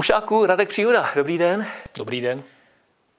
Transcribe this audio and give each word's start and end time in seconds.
Ušáku 0.00 0.46
Radek 0.46 0.68
Příhoda, 0.68 1.10
dobrý 1.14 1.38
den. 1.38 1.66
Dobrý 1.96 2.20
den. 2.20 2.42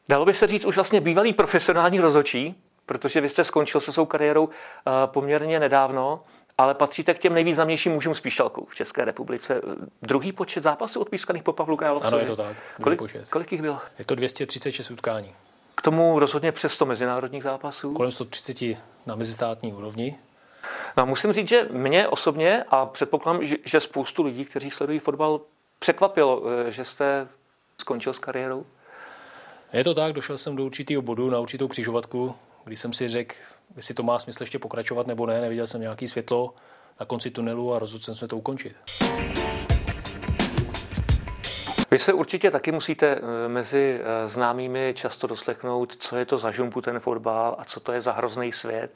Dalo 0.10 0.26
by 0.26 0.34
se 0.34 0.48
říct 0.48 0.66
už 0.66 0.76
vlastně 0.76 1.02
bývalý 1.02 1.34
profesionální 1.34 2.00
rozočí, 2.00 2.56
protože 2.86 3.22
vy 3.22 3.30
jste 3.30 3.44
skončil 3.44 3.82
se 3.82 3.92
svou 3.92 4.06
kariérou 4.06 4.50
eh, 4.50 4.92
poměrně 5.06 5.60
nedávno, 5.60 6.24
ale 6.58 6.74
patříte 6.74 7.14
k 7.14 7.20
těm 7.20 7.34
nejvýznamnějším 7.34 7.92
mužům 7.92 8.16
z 8.16 8.22
píšťalkou 8.22 8.66
v 8.66 8.76
České 8.76 9.06
republice. 9.06 9.62
Druhý 10.02 10.32
počet 10.32 10.64
zápasů 10.64 11.00
odpískaných 11.02 11.44
po 11.44 11.54
Pavlu 11.54 11.78
Kajalovi. 11.78 12.06
Ano, 12.08 12.18
je 12.18 12.26
to 12.26 12.36
tak. 12.36 12.58
Kolik, 12.84 13.00
počet. 13.00 13.30
kolik 13.30 13.52
jich 13.52 13.62
bylo? 13.62 13.80
Je 14.00 14.06
to 14.06 14.16
236 14.16 14.92
utkání. 14.92 15.36
K 15.76 15.82
tomu 15.82 16.20
rozhodně 16.20 16.52
přes 16.52 16.74
100 16.74 16.86
mezinárodních 16.86 17.44
zápasů. 17.44 17.94
Kolem 17.94 18.12
130 18.12 18.78
na 19.06 19.16
mezistátní 19.16 19.74
úrovni. 19.74 20.18
No, 20.98 21.06
musím 21.06 21.34
říct, 21.34 21.48
že 21.48 21.68
mě 21.72 22.08
osobně 22.08 22.64
a 22.70 22.86
předpokládám, 22.86 23.46
že, 23.46 23.56
že 23.66 23.80
spoustu 23.80 24.24
lidí, 24.24 24.46
kteří 24.46 24.72
sledují 24.72 25.00
fotbal, 25.00 25.42
překvapilo, 25.82 26.44
eh, 26.50 26.72
že 26.72 26.86
jste 26.86 27.28
skončil 27.78 28.14
s 28.14 28.20
kariérou. 28.20 28.66
Je 29.74 29.84
to 29.84 29.94
tak, 29.94 30.14
došel 30.14 30.38
jsem 30.38 30.56
do 30.56 30.66
určitého 30.66 31.02
bodu 31.02 31.30
na 31.30 31.40
určitou 31.40 31.68
křižovatku, 31.68 32.36
když 32.64 32.80
jsem 32.80 32.94
si 32.94 33.08
řekl, 33.08 33.36
jestli 33.76 33.94
to 33.94 34.04
má 34.04 34.20
smysl 34.20 34.44
ještě 34.44 34.60
pokračovat 34.60 35.08
nebo 35.08 35.26
ne, 35.26 35.42
neviděl 35.42 35.68
jsem 35.68 35.82
nějaký 35.82 36.08
světlo 36.08 36.54
na 37.00 37.06
konci 37.06 37.32
tunelu 37.32 37.74
a 37.74 37.80
rozhodl 37.80 38.04
jsem 38.04 38.16
se 38.16 38.28
to 38.28 38.38
ukončit. 38.38 38.76
Vy 41.92 42.00
se 42.00 42.14
určitě 42.14 42.52
taky 42.52 42.72
musíte 42.72 43.08
eh, 43.08 43.48
mezi 43.48 44.00
eh, 44.02 44.28
známými 44.28 44.94
často 44.98 45.28
doslechnout, 45.28 45.96
co 45.96 46.18
je 46.18 46.26
to 46.26 46.38
za 46.38 46.52
žumpu 46.52 46.82
ten 46.82 47.00
fotbal 47.00 47.56
a 47.60 47.66
co 47.66 47.80
to 47.80 47.92
je 47.92 48.02
za 48.02 48.12
hrozný 48.12 48.52
svět. 48.52 48.92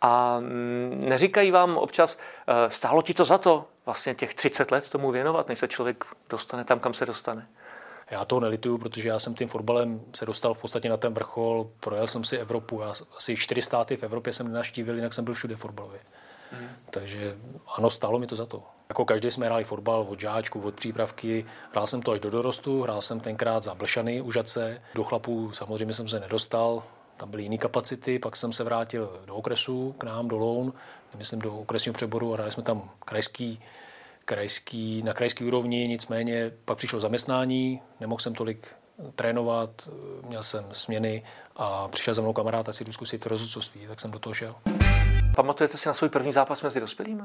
A 0.00 0.40
mm, 0.40 1.00
neříkají 1.04 1.50
vám 1.50 1.76
občas, 1.76 2.18
eh, 2.46 2.70
stálo 2.70 3.02
ti 3.02 3.14
to 3.14 3.24
za 3.24 3.38
to 3.38 3.64
vlastně 3.86 4.14
těch 4.14 4.34
30 4.34 4.70
let 4.70 4.88
tomu 4.88 5.10
věnovat, 5.10 5.48
než 5.48 5.58
se 5.58 5.68
člověk 5.68 6.04
dostane 6.30 6.64
tam, 6.64 6.80
kam 6.80 6.94
se 6.94 7.06
dostane? 7.06 7.48
Já 8.10 8.24
to 8.24 8.40
nelituju, 8.40 8.78
protože 8.78 9.08
já 9.08 9.18
jsem 9.18 9.34
tím 9.34 9.48
fotbalem 9.48 10.00
se 10.14 10.26
dostal 10.26 10.54
v 10.54 10.60
podstatě 10.60 10.88
na 10.88 10.96
ten 10.96 11.14
vrchol, 11.14 11.70
projel 11.80 12.06
jsem 12.06 12.24
si 12.24 12.38
Evropu, 12.38 12.80
já 12.80 12.94
asi 13.16 13.36
čtyři 13.36 13.62
státy 13.62 13.96
v 13.96 14.02
Evropě 14.02 14.32
jsem 14.32 14.48
nenaštívil, 14.48 14.96
jinak 14.96 15.12
jsem 15.12 15.24
byl 15.24 15.34
všude 15.34 15.56
fotbalově. 15.56 16.00
Hmm. 16.52 16.68
Takže 16.90 17.36
ano, 17.76 17.90
stálo 17.90 18.18
mi 18.18 18.26
to 18.26 18.34
za 18.34 18.46
to. 18.46 18.75
Jako 18.88 19.04
každý 19.04 19.30
jsme 19.30 19.46
hráli 19.46 19.64
fotbal 19.64 20.06
od 20.08 20.20
žáčku, 20.20 20.60
od 20.60 20.74
přípravky. 20.74 21.46
Hrál 21.72 21.86
jsem 21.86 22.02
to 22.02 22.12
až 22.12 22.20
do 22.20 22.30
dorostu, 22.30 22.82
hrál 22.82 23.00
jsem 23.00 23.20
tenkrát 23.20 23.62
za 23.62 23.74
Blšany 23.74 24.20
u 24.20 24.32
Žace. 24.32 24.82
Do 24.94 25.04
chlapů 25.04 25.52
samozřejmě 25.52 25.94
jsem 25.94 26.08
se 26.08 26.20
nedostal, 26.20 26.82
tam 27.16 27.30
byly 27.30 27.42
jiné 27.42 27.58
kapacity, 27.58 28.18
pak 28.18 28.36
jsem 28.36 28.52
se 28.52 28.64
vrátil 28.64 29.20
do 29.26 29.34
okresu, 29.34 29.94
k 29.98 30.04
nám 30.04 30.28
do 30.28 30.36
Loun, 30.36 30.72
myslím 31.18 31.40
do 31.40 31.58
okresního 31.58 31.94
přeboru, 31.94 32.32
hráli 32.32 32.50
jsme 32.50 32.62
tam 32.62 32.90
krajský, 33.04 33.60
krajský, 34.24 35.02
na 35.02 35.14
krajský 35.14 35.44
úrovni, 35.44 35.88
nicméně 35.88 36.52
pak 36.64 36.78
přišlo 36.78 37.00
zaměstnání, 37.00 37.82
nemohl 38.00 38.20
jsem 38.20 38.34
tolik 38.34 38.68
trénovat, 39.14 39.88
měl 40.26 40.42
jsem 40.42 40.66
směny 40.72 41.22
a 41.56 41.88
přišel 41.88 42.14
za 42.14 42.22
mnou 42.22 42.32
kamarád, 42.32 42.74
si 42.74 42.84
jdu 42.84 42.92
zkusit 42.92 43.26
rozhodcovství, 43.26 43.86
tak 43.86 44.00
jsem 44.00 44.10
do 44.10 44.18
toho 44.18 44.34
šel. 44.34 44.54
Pamatujete 45.36 45.78
si 45.78 45.88
na 45.88 45.94
svůj 45.94 46.10
první 46.10 46.32
zápas 46.32 46.62
mezi 46.62 46.80
dospělými? 46.80 47.22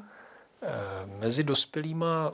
Eh, 0.64 1.06
mezi 1.06 1.44
dospělýma 1.44 2.34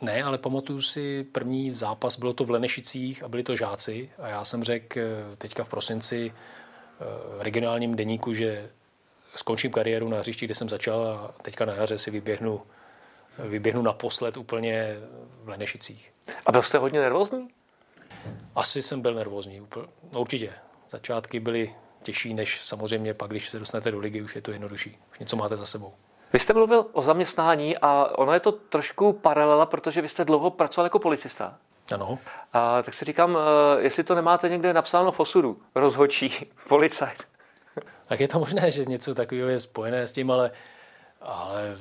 ne, 0.00 0.22
ale 0.22 0.38
pamatuju 0.38 0.80
si 0.80 1.24
první 1.32 1.70
zápas, 1.70 2.18
bylo 2.18 2.32
to 2.32 2.44
v 2.44 2.50
Lenešicích 2.50 3.22
a 3.22 3.28
byli 3.28 3.42
to 3.42 3.56
žáci 3.56 4.10
a 4.18 4.28
já 4.28 4.44
jsem 4.44 4.64
řekl 4.64 5.00
eh, 5.00 5.36
teďka 5.36 5.64
v 5.64 5.68
prosinci 5.68 6.32
eh, 6.32 7.04
v 7.38 7.40
regionálním 7.40 7.96
deníku, 7.96 8.34
že 8.34 8.70
skončím 9.36 9.72
kariéru 9.72 10.08
na 10.08 10.18
hřišti, 10.18 10.46
kde 10.46 10.54
jsem 10.54 10.68
začal 10.68 11.06
a 11.06 11.34
teďka 11.42 11.64
na 11.64 11.74
jaře 11.74 11.98
si 11.98 12.10
vyběhnu, 12.10 12.62
vyběhnu 13.38 13.82
naposled 13.82 14.36
úplně 14.36 14.96
v 15.42 15.48
Lenešicích. 15.48 16.12
A 16.46 16.52
byl 16.52 16.62
jste 16.62 16.78
hodně 16.78 17.00
nervózní? 17.00 17.48
Asi 18.54 18.82
jsem 18.82 19.02
byl 19.02 19.14
nervózní, 19.14 19.60
úplně, 19.60 19.86
no 20.12 20.20
určitě. 20.20 20.52
Začátky 20.90 21.40
byly 21.40 21.74
těžší, 22.02 22.34
než 22.34 22.64
samozřejmě 22.64 23.14
pak, 23.14 23.30
když 23.30 23.50
se 23.50 23.58
dostanete 23.58 23.90
do 23.90 23.98
ligy, 23.98 24.22
už 24.22 24.36
je 24.36 24.42
to 24.42 24.50
jednodušší. 24.50 24.98
Už 25.12 25.18
něco 25.18 25.36
máte 25.36 25.56
za 25.56 25.66
sebou. 25.66 25.94
Vy 26.34 26.40
jste 26.40 26.52
mluvil 26.52 26.86
o 26.92 27.02
zaměstnání 27.02 27.78
a 27.78 28.18
ono 28.18 28.32
je 28.32 28.40
to 28.40 28.52
trošku 28.52 29.12
paralela, 29.12 29.66
protože 29.66 30.02
vy 30.02 30.08
jste 30.08 30.24
dlouho 30.24 30.50
pracoval 30.50 30.86
jako 30.86 30.98
policista. 30.98 31.54
Ano. 31.94 32.18
A 32.52 32.82
tak 32.82 32.94
si 32.94 33.04
říkám, 33.04 33.38
eh, 33.38 33.82
jestli 33.82 34.04
to 34.04 34.14
nemáte 34.14 34.48
někde 34.48 34.72
napsáno 34.72 35.12
v 35.12 35.20
osudu, 35.20 35.58
rozhodčí, 35.74 36.46
policajt. 36.68 37.24
Tak 38.06 38.20
je 38.20 38.28
to 38.28 38.38
možné, 38.38 38.70
že 38.70 38.84
něco 38.84 39.14
takového 39.14 39.48
je 39.48 39.58
spojené 39.58 40.06
s 40.06 40.12
tím, 40.12 40.30
ale, 40.30 40.50
ale 41.20 41.76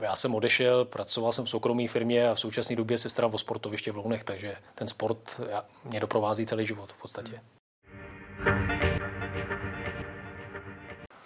já 0.00 0.16
jsem 0.16 0.34
odešel, 0.34 0.84
pracoval 0.84 1.32
jsem 1.32 1.44
v 1.44 1.50
soukromé 1.50 1.88
firmě 1.88 2.28
a 2.28 2.34
v 2.34 2.40
současné 2.40 2.76
době 2.76 2.98
se 2.98 3.08
starám 3.08 3.34
o 3.34 3.38
sportoviště 3.38 3.92
v 3.92 3.96
Lounech, 3.96 4.24
takže 4.24 4.56
ten 4.74 4.88
sport 4.88 5.40
mě 5.84 6.00
doprovází 6.00 6.46
celý 6.46 6.66
život 6.66 6.92
v 6.92 7.00
podstatě. 7.00 7.40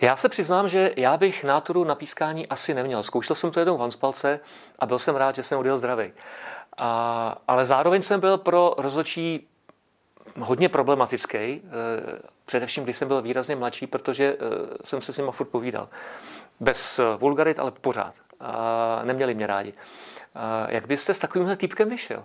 Já 0.00 0.16
se 0.16 0.28
přiznám, 0.28 0.68
že 0.68 0.92
já 0.96 1.16
bych 1.16 1.44
náturu 1.44 1.84
na 1.84 1.94
pískání 1.94 2.48
asi 2.48 2.74
neměl. 2.74 3.02
Zkoušel 3.02 3.36
jsem 3.36 3.50
to 3.50 3.60
jednou 3.60 3.76
v 3.76 3.80
Hanspalce 3.80 4.40
a 4.78 4.86
byl 4.86 4.98
jsem 4.98 5.16
rád, 5.16 5.34
že 5.34 5.42
jsem 5.42 5.58
odjel 5.58 5.76
zdravý. 5.76 6.12
A, 6.76 7.38
ale 7.48 7.64
zároveň 7.64 8.02
jsem 8.02 8.20
byl 8.20 8.38
pro 8.38 8.74
rozhodčí 8.78 9.48
hodně 10.38 10.68
problematický, 10.68 11.36
eh, 11.38 11.62
především 12.44 12.84
když 12.84 12.96
jsem 12.96 13.08
byl 13.08 13.22
výrazně 13.22 13.56
mladší, 13.56 13.86
protože 13.86 14.36
eh, 14.40 14.76
jsem 14.84 15.02
se 15.02 15.12
s 15.12 15.18
nima 15.18 15.32
furt 15.32 15.46
povídal. 15.46 15.88
Bez 16.60 16.98
eh, 16.98 17.02
vulgarit, 17.16 17.58
ale 17.58 17.70
pořád. 17.70 18.14
A 18.40 19.00
neměli 19.04 19.34
mě 19.34 19.46
rádi. 19.46 19.74
A 20.34 20.70
jak 20.70 20.86
byste 20.86 21.14
s 21.14 21.18
takovýmhle 21.18 21.56
týpkem 21.56 21.88
vyšel? 21.88 22.24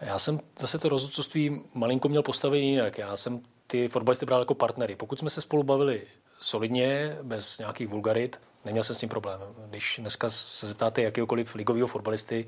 Já 0.00 0.18
jsem 0.18 0.40
zase 0.58 0.78
to 0.78 0.88
rozhodcovství 0.88 1.62
malinko 1.74 2.08
měl 2.08 2.22
postavený 2.22 2.70
jinak. 2.70 2.98
Já 2.98 3.16
jsem 3.16 3.40
ty 3.66 3.88
fotbalisty 3.88 4.26
bral 4.26 4.40
jako 4.40 4.54
partnery. 4.54 4.96
Pokud 4.96 5.18
jsme 5.18 5.30
se 5.30 5.40
spolu 5.40 5.62
bavili 5.62 6.02
solidně, 6.44 7.16
bez 7.22 7.58
nějakých 7.58 7.88
vulgarit, 7.88 8.40
neměl 8.64 8.84
jsem 8.84 8.96
s 8.96 8.98
tím 8.98 9.08
problém. 9.08 9.40
Když 9.66 9.96
dneska 10.00 10.30
se 10.30 10.66
zeptáte 10.66 11.02
jakýkoliv 11.02 11.54
ligového 11.54 11.86
fotbalisty 11.86 12.46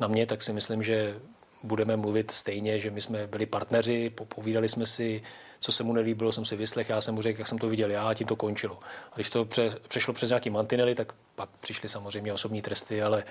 na 0.00 0.08
mě, 0.08 0.26
tak 0.26 0.42
si 0.42 0.52
myslím, 0.52 0.82
že 0.82 1.18
budeme 1.62 1.96
mluvit 1.96 2.30
stejně, 2.30 2.78
že 2.78 2.90
my 2.90 3.00
jsme 3.00 3.26
byli 3.26 3.46
partneři, 3.46 4.10
povídali 4.10 4.68
jsme 4.68 4.86
si, 4.86 5.22
co 5.60 5.72
se 5.72 5.82
mu 5.82 5.92
nelíbilo, 5.92 6.32
jsem 6.32 6.44
si 6.44 6.56
vyslech, 6.56 6.88
já 6.88 7.00
jsem 7.00 7.14
mu 7.14 7.22
řekl, 7.22 7.40
jak 7.40 7.48
jsem 7.48 7.58
to 7.58 7.68
viděl 7.68 7.90
já 7.90 8.08
a 8.08 8.14
tím 8.14 8.26
to 8.26 8.36
končilo. 8.36 8.78
A 9.12 9.14
když 9.14 9.30
to 9.30 9.44
pře, 9.44 9.70
přešlo 9.88 10.14
přes 10.14 10.30
nějaký 10.30 10.50
mantinely, 10.50 10.94
tak 10.94 11.12
pak 11.34 11.48
přišly 11.60 11.88
samozřejmě 11.88 12.32
osobní 12.32 12.62
tresty, 12.62 13.02
ale 13.02 13.24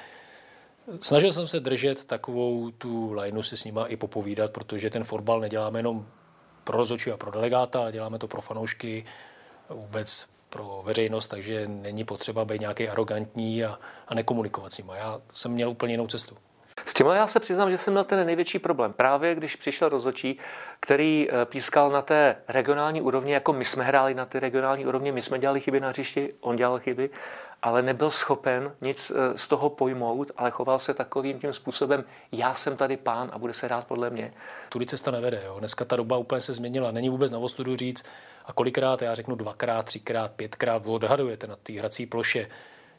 snažil 0.99 1.33
jsem 1.33 1.47
se 1.47 1.59
držet 1.59 2.05
takovou 2.05 2.71
tu 2.71 3.13
lineu 3.13 3.41
si 3.41 3.57
s 3.57 3.63
nima 3.63 3.85
i 3.85 3.97
popovídat, 3.97 4.51
protože 4.51 4.89
ten 4.89 5.03
fotbal 5.03 5.39
neděláme 5.39 5.79
jenom 5.79 6.07
pro 6.63 6.77
rozhodčí 6.77 7.11
a 7.11 7.17
pro 7.17 7.31
delegáta, 7.31 7.79
ale 7.79 7.91
děláme 7.91 8.19
to 8.19 8.27
pro 8.27 8.41
fanoušky, 8.41 9.05
vůbec 9.69 10.25
pro 10.49 10.81
veřejnost, 10.85 11.27
takže 11.27 11.67
není 11.67 12.03
potřeba 12.03 12.45
být 12.45 12.61
nějaký 12.61 12.89
arrogantní 12.89 13.65
a, 13.65 13.79
a 14.07 14.13
nekomunikovat 14.13 14.73
s 14.73 14.77
nimi. 14.77 14.91
Já 14.95 15.21
jsem 15.33 15.51
měl 15.51 15.69
úplně 15.69 15.93
jinou 15.93 16.07
cestu. 16.07 16.37
S 16.85 16.93
tím 16.93 17.07
já 17.07 17.27
se 17.27 17.39
přiznám, 17.39 17.71
že 17.71 17.77
jsem 17.77 17.93
měl 17.93 18.03
ten 18.03 18.25
největší 18.25 18.59
problém. 18.59 18.93
Právě 18.93 19.35
když 19.35 19.55
přišel 19.55 19.89
rozhodčí, 19.89 20.39
který 20.79 21.27
eh, 21.29 21.45
pískal 21.45 21.89
na 21.89 22.01
té 22.01 22.35
regionální 22.47 23.01
úrovni, 23.01 23.33
jako 23.33 23.53
my 23.53 23.65
jsme 23.65 23.83
hráli 23.83 24.13
na 24.13 24.25
té 24.25 24.39
regionální 24.39 24.85
úrovni, 24.85 25.11
my 25.11 25.21
jsme 25.21 25.39
dělali 25.39 25.61
chyby 25.61 25.79
na 25.79 25.89
hřišti, 25.89 26.33
on 26.39 26.55
dělal 26.55 26.79
chyby, 26.79 27.09
ale 27.65 27.81
nebyl 27.81 28.11
schopen 28.11 28.71
nic 28.81 29.11
eh, 29.11 29.37
z 29.37 29.47
toho 29.47 29.69
pojmout, 29.69 30.31
ale 30.37 30.51
choval 30.51 30.79
se 30.79 30.93
takovým 30.93 31.39
tím 31.39 31.53
způsobem, 31.53 32.03
já 32.31 32.53
jsem 32.53 32.77
tady 32.77 32.97
pán 32.97 33.29
a 33.33 33.37
bude 33.37 33.53
se 33.53 33.67
rád 33.67 33.87
podle 33.87 34.09
mě. 34.09 34.33
Tudy 34.69 34.85
cesta 34.85 35.11
nevede. 35.11 35.41
Jo. 35.45 35.59
Dneska 35.59 35.85
ta 35.85 35.95
doba 35.95 36.17
úplně 36.17 36.41
se 36.41 36.53
změnila. 36.53 36.91
Není 36.91 37.09
vůbec 37.09 37.31
na 37.31 37.39
ostudu 37.39 37.75
říct, 37.75 38.05
a 38.45 38.53
kolikrát, 38.53 39.01
já 39.01 39.15
řeknu 39.15 39.35
dvakrát, 39.35 39.85
třikrát, 39.85 40.31
pětkrát, 40.31 40.83
vy 40.83 40.89
odhadujete 40.89 41.47
na 41.47 41.55
té 41.55 41.73
hrací 41.73 42.05
ploše, 42.05 42.47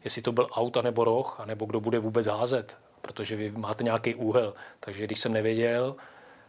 jestli 0.05 0.23
to 0.23 0.33
byl 0.33 0.49
auto 0.53 0.83
nebo 0.83 1.05
roh, 1.05 1.41
anebo 1.41 1.67
kdo 1.67 1.81
bude 1.81 1.99
vůbec 1.99 2.27
házet, 2.27 2.79
protože 3.03 3.37
vy 3.37 3.51
máte 3.51 3.85
nějaký 3.85 4.15
úhel. 4.15 4.55
Takže 4.81 5.05
když 5.05 5.21
jsem 5.21 5.33
nevěděl, 5.33 5.97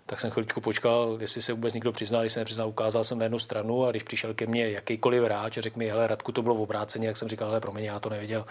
tak 0.10 0.20
jsem 0.20 0.32
chviličku 0.32 0.62
počkal, 0.62 1.18
jestli 1.22 1.42
se 1.42 1.54
vůbec 1.54 1.74
někdo 1.74 1.92
přizná, 1.92 2.22
když 2.22 2.34
se 2.34 2.40
nepřiznal, 2.40 2.70
ukázal 2.70 3.04
jsem 3.04 3.18
na 3.20 3.26
jednu 3.26 3.40
stranu 3.40 3.86
a 3.86 3.92
když 3.92 4.04
přišel 4.04 4.34
ke 4.34 4.46
mně 4.46 4.70
jakýkoliv 4.70 5.24
hráč 5.24 5.58
a 5.58 5.62
řekl 5.62 5.80
mi, 5.80 5.90
hele, 5.90 6.08
Radku, 6.08 6.32
to 6.32 6.42
bylo 6.42 6.56
v 6.56 6.62
obráceně, 6.62 7.08
jak 7.08 7.18
jsem 7.18 7.28
říkal, 7.28 7.48
hele, 7.48 7.62
promiň, 7.62 7.84
já 7.84 8.00
to 8.00 8.10
nevěděl, 8.10 8.46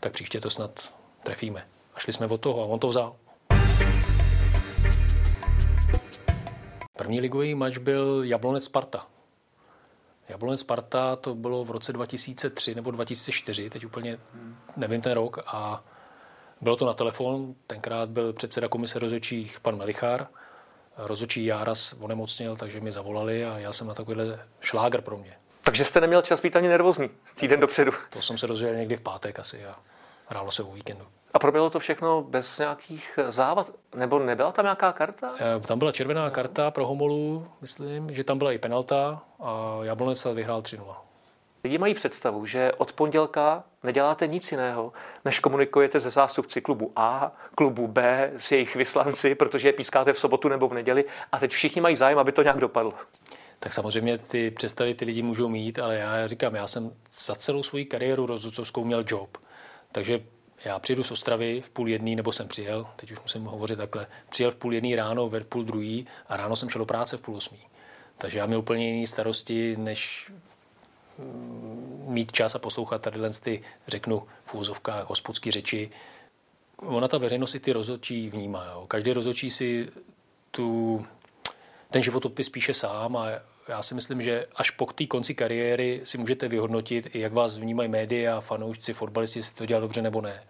tak 0.00 0.12
příště 0.12 0.40
to 0.40 0.50
snad 0.50 0.94
trefíme. 1.22 1.66
A 1.94 2.00
šli 2.00 2.12
jsme 2.12 2.26
od 2.26 2.40
toho 2.40 2.62
a 2.62 2.66
on 2.66 2.78
to 2.78 2.88
vzal. 2.88 3.16
První 6.98 7.20
ligový 7.20 7.54
mač 7.54 7.78
byl 7.78 8.20
Jablonec 8.24 8.64
Sparta. 8.64 9.06
Jablonec 10.28 10.60
Sparta 10.60 11.16
to 11.16 11.34
bylo 11.34 11.64
v 11.64 11.70
roce 11.70 11.92
2003 11.92 12.74
nebo 12.74 12.90
2004, 12.90 13.70
teď 13.70 13.86
úplně 13.86 14.18
nevím 14.76 15.00
ten 15.00 15.12
rok 15.12 15.38
a 15.46 15.84
bylo 16.60 16.76
to 16.76 16.86
na 16.86 16.92
telefon, 16.92 17.54
tenkrát 17.66 18.08
byl 18.08 18.32
předseda 18.32 18.68
komise 18.68 18.98
rozhodčích 18.98 19.60
pan 19.60 19.76
Melichár, 19.76 20.28
rozhodčí 21.02 21.44
Járas 21.44 21.94
onemocněl, 22.00 22.56
takže 22.56 22.80
mi 22.80 22.92
zavolali 22.92 23.44
a 23.44 23.58
já 23.58 23.72
jsem 23.72 23.86
na 23.86 23.94
takovýhle 23.94 24.38
šláger 24.60 25.00
pro 25.00 25.16
mě. 25.16 25.36
Takže 25.62 25.84
jste 25.84 26.00
neměl 26.00 26.22
čas 26.22 26.40
být 26.40 26.56
ani 26.56 26.68
nervózní 26.68 27.10
týden 27.34 27.60
dopředu. 27.60 27.92
To 28.10 28.22
jsem 28.22 28.38
se 28.38 28.46
dozvěděl 28.46 28.78
někdy 28.78 28.96
v 28.96 29.00
pátek 29.00 29.38
asi 29.38 29.66
a, 29.66 29.76
hrálo 30.26 30.50
se 30.50 30.62
o 30.62 30.72
víkendu. 30.72 31.06
A 31.34 31.38
proběhlo 31.38 31.70
to 31.70 31.78
všechno 31.78 32.22
bez 32.22 32.58
nějakých 32.58 33.18
závad? 33.28 33.70
Nebo 33.94 34.18
nebyla 34.18 34.52
tam 34.52 34.64
nějaká 34.64 34.92
karta? 34.92 35.30
Eh, 35.40 35.60
tam 35.60 35.78
byla 35.78 35.92
červená 35.92 36.30
karta 36.30 36.70
pro 36.70 36.86
Homolu, 36.86 37.48
myslím, 37.60 38.14
že 38.14 38.24
tam 38.24 38.38
byla 38.38 38.52
i 38.52 38.58
penalta 38.58 39.22
a 39.40 39.78
Jablonec 39.82 40.24
vyhrál 40.24 40.62
3-0. 40.62 40.96
Lidi 41.64 41.78
mají 41.78 41.94
představu, 41.94 42.46
že 42.46 42.72
od 42.72 42.92
pondělka 42.92 43.64
neděláte 43.82 44.26
nic 44.26 44.52
jiného, 44.52 44.92
než 45.24 45.38
komunikujete 45.38 46.00
se 46.00 46.10
zástupci 46.10 46.60
klubu 46.60 46.92
A, 46.96 47.36
klubu 47.54 47.86
B, 47.86 48.30
s 48.36 48.52
jejich 48.52 48.76
vyslanci, 48.76 49.34
protože 49.34 49.68
je 49.68 49.72
pískáte 49.72 50.12
v 50.12 50.18
sobotu 50.18 50.48
nebo 50.48 50.68
v 50.68 50.74
neděli 50.74 51.04
a 51.32 51.38
teď 51.38 51.50
všichni 51.52 51.80
mají 51.80 51.96
zájem, 51.96 52.18
aby 52.18 52.32
to 52.32 52.42
nějak 52.42 52.60
dopadlo. 52.60 52.94
Tak 53.58 53.72
samozřejmě 53.72 54.18
ty 54.18 54.50
představy 54.50 54.94
ty 54.94 55.04
lidi 55.04 55.22
můžou 55.22 55.48
mít, 55.48 55.78
ale 55.78 55.96
já 55.96 56.26
říkám, 56.26 56.54
já 56.54 56.66
jsem 56.66 56.92
za 57.12 57.34
celou 57.34 57.62
svou 57.62 57.84
kariéru 57.90 58.26
rozhodcovskou 58.26 58.84
měl 58.84 59.04
job. 59.06 59.38
Takže 59.92 60.20
já 60.64 60.78
přijdu 60.78 61.02
z 61.02 61.10
Ostravy 61.10 61.60
v 61.60 61.70
půl 61.70 61.88
jedný, 61.88 62.16
nebo 62.16 62.32
jsem 62.32 62.48
přijel, 62.48 62.86
teď 62.96 63.10
už 63.10 63.20
musím 63.20 63.44
hovořit 63.44 63.76
takhle, 63.76 64.06
přijel 64.28 64.50
v 64.50 64.54
půl 64.54 64.74
jedný 64.74 64.96
ráno, 64.96 65.28
ve 65.28 65.40
půl 65.40 65.64
druhý 65.64 66.06
a 66.28 66.36
ráno 66.36 66.56
jsem 66.56 66.68
šel 66.68 66.78
do 66.78 66.86
práce 66.86 67.16
v 67.16 67.20
půl 67.20 67.36
osmí. 67.36 67.58
Takže 68.18 68.38
já 68.38 68.46
měl 68.46 68.58
úplně 68.58 68.92
jiné 68.92 69.06
starosti, 69.06 69.76
než 69.76 70.30
mít 72.06 72.32
čas 72.32 72.54
a 72.54 72.58
poslouchat 72.58 73.02
tady 73.02 73.20
ty, 73.42 73.62
řeknu, 73.88 74.26
v 74.44 74.54
úvozovkách 74.54 75.08
hospodský 75.08 75.50
řeči. 75.50 75.90
Ona 76.76 77.08
ta 77.08 77.18
veřejnost 77.18 77.54
i 77.54 77.60
ty 77.60 77.72
rozhodčí 77.72 78.30
vnímá. 78.30 78.64
Jo. 78.64 78.84
Každý 78.88 79.12
rozhodčí 79.12 79.50
si 79.50 79.88
tu, 80.50 81.06
ten 81.90 82.02
životopis 82.02 82.48
píše 82.48 82.74
sám 82.74 83.16
a 83.16 83.28
já 83.68 83.82
si 83.82 83.94
myslím, 83.94 84.22
že 84.22 84.46
až 84.56 84.70
po 84.70 84.86
té 84.86 85.06
konci 85.06 85.34
kariéry 85.34 86.00
si 86.04 86.18
můžete 86.18 86.48
vyhodnotit, 86.48 87.14
jak 87.14 87.32
vás 87.32 87.58
vnímají 87.58 87.88
média, 87.88 88.40
fanoušci, 88.40 88.92
fotbalisti, 88.92 89.38
jestli 89.38 89.56
to 89.56 89.66
dělá 89.66 89.80
dobře 89.80 90.02
nebo 90.02 90.20
ne. 90.20 90.42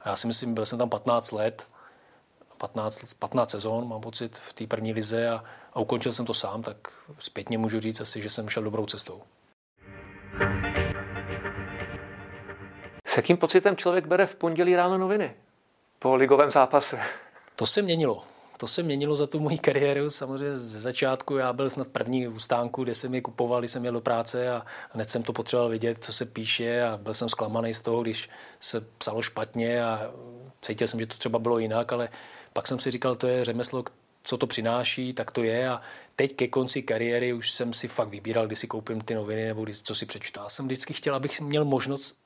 A 0.00 0.08
já 0.08 0.16
si 0.16 0.26
myslím, 0.26 0.54
byl 0.54 0.66
jsem 0.66 0.78
tam 0.78 0.88
15 0.88 1.32
let, 1.32 1.66
15, 2.58 3.14
15 3.14 3.50
sezon, 3.50 3.88
mám 3.88 4.00
pocit, 4.00 4.36
v 4.36 4.52
té 4.52 4.66
první 4.66 4.92
lize 4.92 5.28
a, 5.28 5.44
a 5.72 5.80
ukončil 5.80 6.12
jsem 6.12 6.26
to 6.26 6.34
sám, 6.34 6.62
tak 6.62 6.76
zpětně 7.18 7.58
můžu 7.58 7.80
říct 7.80 8.00
asi, 8.00 8.22
že 8.22 8.30
jsem 8.30 8.48
šel 8.48 8.62
dobrou 8.62 8.86
cestou. 8.86 9.22
S 13.06 13.16
jakým 13.16 13.36
pocitem 13.36 13.76
člověk 13.76 14.06
bere 14.06 14.26
v 14.26 14.34
pondělí 14.34 14.76
ráno 14.76 14.98
noviny 14.98 15.34
po 15.98 16.14
ligovém 16.14 16.50
zápase? 16.50 17.00
To 17.56 17.66
se 17.66 17.82
měnilo 17.82 18.24
to 18.56 18.68
se 18.68 18.82
měnilo 18.82 19.16
za 19.16 19.26
tu 19.26 19.40
moji 19.40 19.58
kariéru. 19.58 20.10
Samozřejmě 20.10 20.56
ze 20.56 20.80
začátku 20.80 21.36
já 21.36 21.52
byl 21.52 21.70
snad 21.70 21.88
první 21.88 22.26
v 22.26 22.38
stánku, 22.38 22.84
kde 22.84 22.94
jsem 22.94 23.14
je 23.14 23.20
kupoval, 23.20 23.60
když 23.60 23.70
jsem 23.70 23.82
měl 23.82 23.92
do 23.92 24.00
práce 24.00 24.50
a 24.50 24.64
hned 24.90 25.10
jsem 25.10 25.22
to 25.22 25.32
potřeboval 25.32 25.70
vidět, 25.70 26.04
co 26.04 26.12
se 26.12 26.24
píše 26.24 26.82
a 26.82 26.96
byl 26.96 27.14
jsem 27.14 27.28
zklamaný 27.28 27.74
z 27.74 27.82
toho, 27.82 28.02
když 28.02 28.30
se 28.60 28.80
psalo 28.80 29.22
špatně 29.22 29.84
a 29.84 30.10
cítil 30.60 30.88
jsem, 30.88 31.00
že 31.00 31.06
to 31.06 31.16
třeba 31.16 31.38
bylo 31.38 31.58
jinak, 31.58 31.92
ale 31.92 32.08
pak 32.52 32.66
jsem 32.66 32.78
si 32.78 32.90
říkal, 32.90 33.14
to 33.14 33.26
je 33.26 33.44
řemeslo, 33.44 33.84
co 34.24 34.38
to 34.38 34.46
přináší, 34.46 35.12
tak 35.12 35.30
to 35.30 35.42
je 35.42 35.68
a 35.68 35.80
teď 36.16 36.36
ke 36.36 36.48
konci 36.48 36.82
kariéry 36.82 37.32
už 37.32 37.50
jsem 37.50 37.72
si 37.72 37.88
fakt 37.88 38.08
vybíral, 38.08 38.46
kdy 38.46 38.56
si 38.56 38.66
koupím 38.66 39.00
ty 39.00 39.14
noviny 39.14 39.46
nebo 39.46 39.64
kdy, 39.64 39.74
co 39.74 39.94
si 39.94 40.06
přečtu. 40.06 40.40
Já 40.40 40.48
jsem 40.48 40.64
vždycky 40.66 40.92
chtěl, 40.92 41.14
abych 41.14 41.40
měl 41.40 41.64
možnost 41.64 42.16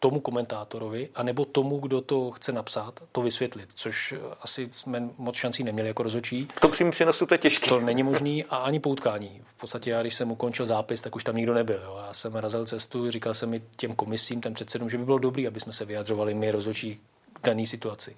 tomu 0.00 0.20
komentátorovi, 0.20 1.08
anebo 1.14 1.44
tomu, 1.44 1.78
kdo 1.78 2.00
to 2.00 2.30
chce 2.30 2.52
napsat, 2.52 3.00
to 3.12 3.22
vysvětlit, 3.22 3.68
což 3.74 4.14
asi 4.40 4.68
jsme 4.70 5.08
moc 5.18 5.36
šancí 5.36 5.64
neměli 5.64 5.88
jako 5.88 6.02
rozhodčí. 6.02 6.48
V 6.54 6.60
tom 6.60 6.70
přímém 6.70 6.90
přenosu 6.90 7.26
to 7.26 7.34
je 7.34 7.38
těžké. 7.38 7.68
To 7.68 7.80
není 7.80 8.02
možný 8.02 8.44
a 8.44 8.56
ani 8.56 8.80
poutkání. 8.80 9.42
V 9.56 9.60
podstatě 9.60 9.90
já, 9.90 10.00
když 10.00 10.14
jsem 10.14 10.32
ukončil 10.32 10.66
zápis, 10.66 11.02
tak 11.02 11.16
už 11.16 11.24
tam 11.24 11.36
nikdo 11.36 11.54
nebyl. 11.54 11.80
Jo. 11.84 12.00
Já 12.06 12.14
jsem 12.14 12.34
razil 12.34 12.66
cestu, 12.66 13.10
říkal 13.10 13.34
jsem 13.34 13.50
mi 13.50 13.62
těm 13.76 13.94
komisím, 13.94 14.40
těm 14.40 14.54
předsedům, 14.54 14.90
že 14.90 14.98
by 14.98 15.04
bylo 15.04 15.18
dobré, 15.18 15.46
aby 15.46 15.60
jsme 15.60 15.72
se 15.72 15.84
vyjadřovali 15.84 16.34
my 16.34 16.50
rozhodčí 16.50 17.00
k 17.32 17.46
dané 17.46 17.66
situaci. 17.66 18.16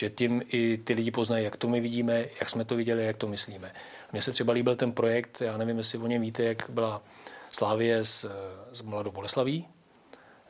Že 0.00 0.10
tím 0.10 0.42
i 0.48 0.78
ty 0.84 0.92
lidi 0.92 1.10
poznají, 1.10 1.44
jak 1.44 1.56
to 1.56 1.68
my 1.68 1.80
vidíme, 1.80 2.26
jak 2.40 2.50
jsme 2.50 2.64
to 2.64 2.76
viděli, 2.76 3.06
jak 3.06 3.16
to 3.16 3.26
myslíme. 3.26 3.72
Mně 4.12 4.22
se 4.22 4.32
třeba 4.32 4.52
líbil 4.52 4.76
ten 4.76 4.92
projekt, 4.92 5.40
já 5.40 5.56
nevím, 5.56 5.78
jestli 5.78 5.98
o 5.98 6.06
něm 6.06 6.22
víte, 6.22 6.42
jak 6.42 6.70
byla 6.70 7.02
Slávie 7.50 8.04
s, 8.04 8.30
s 8.72 8.82
Mladou 8.82 9.10
Boleslaví, 9.10 9.68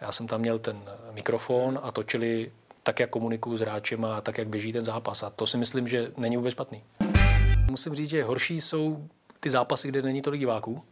já 0.00 0.12
jsem 0.12 0.26
tam 0.26 0.40
měl 0.40 0.58
ten 0.58 0.82
mikrofon 1.12 1.80
a 1.82 1.92
točili 1.92 2.52
tak, 2.82 3.00
jak 3.00 3.10
komunikuju 3.10 3.56
s 3.56 3.60
hráčem 3.60 4.04
a 4.04 4.20
tak, 4.20 4.38
jak 4.38 4.48
běží 4.48 4.72
ten 4.72 4.84
zápas. 4.84 5.22
A 5.22 5.30
to 5.30 5.46
si 5.46 5.56
myslím, 5.56 5.88
že 5.88 6.12
není 6.16 6.36
vůbec 6.36 6.52
špatný. 6.52 6.82
Musím 7.70 7.94
říct, 7.94 8.10
že 8.10 8.24
horší 8.24 8.60
jsou 8.60 9.08
ty 9.40 9.50
zápasy, 9.50 9.88
kde 9.88 10.02
není 10.02 10.22
tolik 10.22 10.40
diváků. 10.40 10.82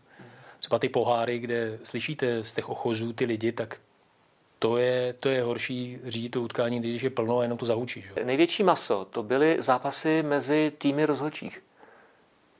Třeba 0.58 0.78
ty 0.78 0.88
poháry, 0.88 1.38
kde 1.38 1.78
slyšíte 1.84 2.44
z 2.44 2.54
těch 2.54 2.68
ochozů 2.68 3.12
ty 3.12 3.24
lidi, 3.24 3.52
tak 3.52 3.80
to 4.62 4.76
je, 4.76 5.12
to 5.12 5.28
je 5.28 5.42
horší 5.42 5.98
řídit 6.04 6.28
to 6.28 6.42
utkání, 6.42 6.80
když 6.80 7.02
je 7.02 7.10
plno 7.10 7.38
a 7.38 7.42
jenom 7.42 7.58
to 7.58 7.66
zahučí. 7.66 8.02
Že? 8.02 8.24
Největší 8.24 8.62
maso, 8.62 9.04
to 9.04 9.22
byly 9.22 9.56
zápasy 9.58 10.22
mezi 10.22 10.72
týmy 10.78 11.06
rozhodčích. 11.06 11.62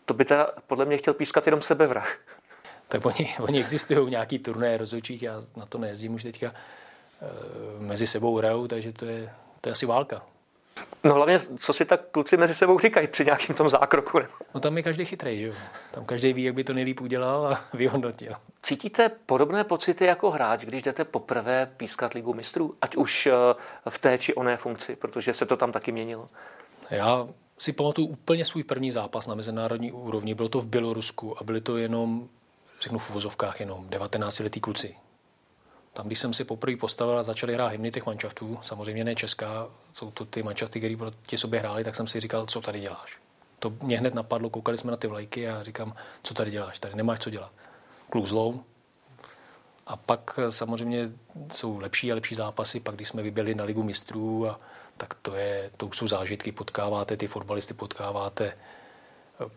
To 0.05 0.15
by 0.15 0.25
teda 0.25 0.49
podle 0.67 0.85
mě 0.85 0.97
chtěl 0.97 1.15
pískat 1.15 1.47
jenom 1.47 1.63
sebevrah 1.63 2.19
tak 2.89 3.07
oni, 3.07 3.35
oni 3.41 3.61
existují 3.61 4.11
nějaký 4.11 4.39
turné 4.39 4.77
rozhodčích, 4.77 5.23
já 5.23 5.43
na 5.57 5.67
to 5.67 5.79
nejezdím 5.79 6.15
už 6.15 6.23
teďka, 6.23 6.47
e, 6.47 6.53
mezi 7.79 8.07
sebou 8.07 8.37
hrajou, 8.37 8.67
takže 8.67 8.93
to 8.93 9.05
je, 9.05 9.31
to 9.61 9.69
je 9.69 9.73
asi 9.73 9.87
válka. 9.87 10.23
No 11.05 11.15
hlavně, 11.15 11.39
co 11.59 11.73
si 11.73 11.85
tak 11.85 12.01
kluci 12.11 12.37
mezi 12.37 12.55
sebou 12.55 12.79
říkají 12.79 13.07
při 13.07 13.25
nějakém 13.25 13.57
tom 13.57 13.69
zákroku. 13.69 14.19
Ne? 14.19 14.29
No 14.55 14.61
tam 14.61 14.77
je 14.77 14.83
každý 14.83 15.05
chytrý, 15.05 15.41
že 15.41 15.47
jo. 15.47 15.55
Tam 15.91 16.05
každý 16.05 16.33
ví, 16.33 16.43
jak 16.43 16.55
by 16.55 16.65
to 16.65 16.73
nejlíp 16.73 17.01
udělal 17.01 17.47
a 17.47 17.65
vyhodnotil. 17.77 18.33
Cítíte 18.63 19.11
podobné 19.27 19.65
pocity 19.65 20.05
jako 20.05 20.31
hráč, 20.31 20.65
když 20.65 20.83
jdete 20.83 21.05
poprvé 21.05 21.71
pískat 21.77 22.15
ligu 22.15 22.35
mistrů? 22.35 22.75
Ať 22.83 22.97
už 22.97 23.27
e, 23.27 23.33
v 23.89 23.99
té 23.99 24.19
či 24.19 24.35
oné 24.35 24.57
funkci, 24.57 24.97
protože 24.97 25.33
se 25.33 25.47
to 25.47 25.57
tam 25.57 25.73
taky 25.73 25.93
měnilo. 25.93 26.29
Já 26.91 27.29
si 27.59 27.73
pamatuju 27.73 28.07
úplně 28.07 28.45
svůj 28.45 28.65
první 28.65 28.93
zápas 28.93 29.27
na 29.27 29.35
mezinárodní 29.35 29.93
úrovni. 29.93 30.35
Bylo 30.35 30.49
to 30.49 30.61
v 30.61 30.67
Bělorusku 30.67 31.41
a 31.41 31.45
byly 31.45 31.61
to 31.61 31.77
jenom 31.77 32.29
řeknu 32.81 32.99
v 32.99 33.11
uvozovkách 33.11 33.61
jenom 33.61 33.87
19-letý 33.89 34.61
kluci. 34.61 34.97
Tam, 35.93 36.07
když 36.07 36.19
jsem 36.19 36.35
si 36.35 36.45
poprvé 36.45 36.77
postavil 36.77 37.19
a 37.19 37.23
začali 37.23 37.55
hrát 37.55 37.69
hymny 37.69 37.91
těch 37.91 38.07
manšaftů, 38.07 38.59
samozřejmě 38.63 39.05
ne 39.05 39.15
česká, 39.15 39.69
jsou 39.93 40.11
to 40.11 40.25
ty 40.25 40.43
manšafty, 40.43 40.81
které 40.81 40.97
proti 40.97 41.39
sobě 41.39 41.61
hráli, 41.61 41.85
tak 41.85 41.95
jsem 41.95 42.07
si 42.07 42.21
říkal, 42.21 42.47
co 42.47 42.61
tady 42.61 42.81
děláš. 42.81 43.19
To 43.59 43.73
mě 43.83 43.99
hned 43.99 44.15
napadlo, 44.15 44.51
koukali 44.51 44.79
jsme 44.79 44.91
na 44.91 44.97
ty 44.97 45.07
vlajky 45.07 45.49
a 45.49 45.63
říkám, 45.63 45.95
co 46.23 46.35
tady 46.35 46.51
děláš, 46.51 46.79
tady 46.79 46.95
nemáš 46.95 47.19
co 47.19 47.31
dělat. 47.31 47.53
Kluk 48.11 48.27
zlou. 48.27 48.65
A 49.87 49.97
pak 49.97 50.39
samozřejmě 50.51 51.11
jsou 51.53 51.79
lepší 51.79 52.13
a 52.13 52.15
lepší 52.15 52.35
zápasy, 52.35 52.81
pak 52.81 52.95
když 52.95 53.09
jsme 53.09 53.23
vyběli 53.23 53.55
na 53.55 53.65
ligu 53.65 53.83
mistrů, 53.83 54.49
a, 54.49 54.61
tak 54.97 55.15
to, 55.15 55.35
je, 55.35 55.71
to 55.77 55.91
jsou 55.95 56.07
zážitky, 56.07 56.53
potkáváte 56.53 57.17
ty 57.17 57.27
fotbalisty, 57.27 57.75
potkáváte, 57.75 58.57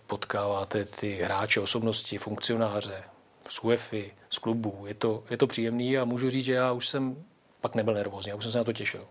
potkáváte 0.07 0.85
ty 0.85 1.15
hráče, 1.15 1.59
osobnosti, 1.59 2.17
funkcionáře, 2.17 3.03
z 3.49 3.63
UEFI, 3.63 4.13
z 4.29 4.37
klubu. 4.37 4.83
Je 4.87 4.93
to, 4.93 5.23
je 5.29 5.37
to 5.37 5.47
příjemný 5.47 5.97
a 5.97 6.05
můžu 6.05 6.29
říct, 6.29 6.45
že 6.45 6.53
já 6.53 6.71
už 6.71 6.87
jsem 6.87 7.23
pak 7.61 7.75
nebyl 7.75 7.93
nervózní, 7.93 8.29
já 8.29 8.35
už 8.35 8.43
jsem 8.43 8.51
se 8.51 8.57
na 8.57 8.63
to 8.63 8.73
těšil. 8.73 9.07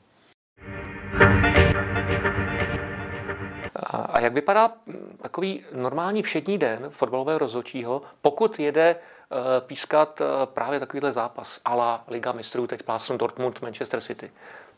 A 3.75 4.21
jak 4.21 4.33
vypadá 4.33 4.73
takový 5.23 5.65
normální 5.73 6.23
všední 6.23 6.59
den 6.59 6.87
fotbalového 6.91 7.39
rozhodčího, 7.39 8.03
pokud 8.23 8.59
jede 8.59 8.97
eh, 8.97 9.37
pískat 9.61 10.21
eh, 10.21 10.25
právě 10.47 10.81
takovýhle 10.81 11.13
zápas 11.13 11.61
ala 11.65 12.05
Liga 12.09 12.33
mistrů, 12.33 12.67
teď 12.67 12.83
plásnu 12.83 13.17
Dortmund, 13.17 13.63
Manchester 13.63 14.01
City? 14.01 14.31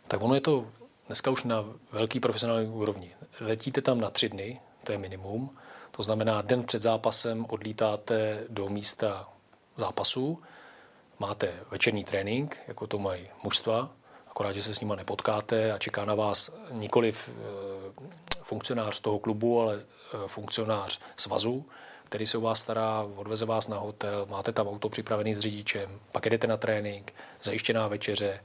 Tak 0.09 0.23
ono 0.23 0.35
je 0.35 0.41
to 0.41 0.67
dneska 1.07 1.31
už 1.31 1.45
na 1.45 1.65
velký 1.93 2.21
profesionální 2.21 2.69
úrovni. 2.69 3.11
Letíte 3.41 3.83
tam 3.83 4.01
na 4.01 4.11
tři 4.11 4.29
dny, 4.29 4.61
to 4.85 4.93
je 4.93 4.99
minimum. 4.99 5.57
To 5.91 6.03
znamená, 6.03 6.43
den 6.43 6.63
před 6.63 6.83
zápasem 6.83 7.47
odlítáte 7.49 8.45
do 8.49 8.69
místa 8.69 9.29
zápasů, 9.77 10.43
máte 11.19 11.53
večerní 11.71 12.05
trénink, 12.05 12.57
jako 12.69 12.87
to 12.87 12.99
mají 12.99 13.29
mužstva, 13.43 13.91
akorát, 14.27 14.53
že 14.53 14.63
se 14.63 14.75
s 14.75 14.81
nima 14.81 14.97
nepotkáte 14.97 15.73
a 15.73 15.79
čeká 15.79 16.05
na 16.05 16.15
vás 16.15 16.51
nikoliv 16.73 17.29
eh, 17.29 17.35
funkcionář 18.43 19.01
toho 19.01 19.19
klubu, 19.19 19.61
ale 19.61 19.81
eh, 19.81 20.19
funkcionář 20.27 21.01
svazu, 21.17 21.67
který 22.05 22.27
se 22.27 22.39
o 22.39 22.41
vás 22.41 22.61
stará, 22.61 23.07
odveze 23.17 23.45
vás 23.45 23.69
na 23.69 23.79
hotel, 23.79 24.27
máte 24.31 24.53
tam 24.53 24.69
auto 24.69 24.89
připravený 24.89 25.35
s 25.35 25.39
řidičem, 25.39 26.01
pak 26.13 26.27
jdete 26.27 26.47
na 26.47 26.57
trénink, 26.57 27.15
zajištěná 27.43 27.89
večeře, 27.89 28.41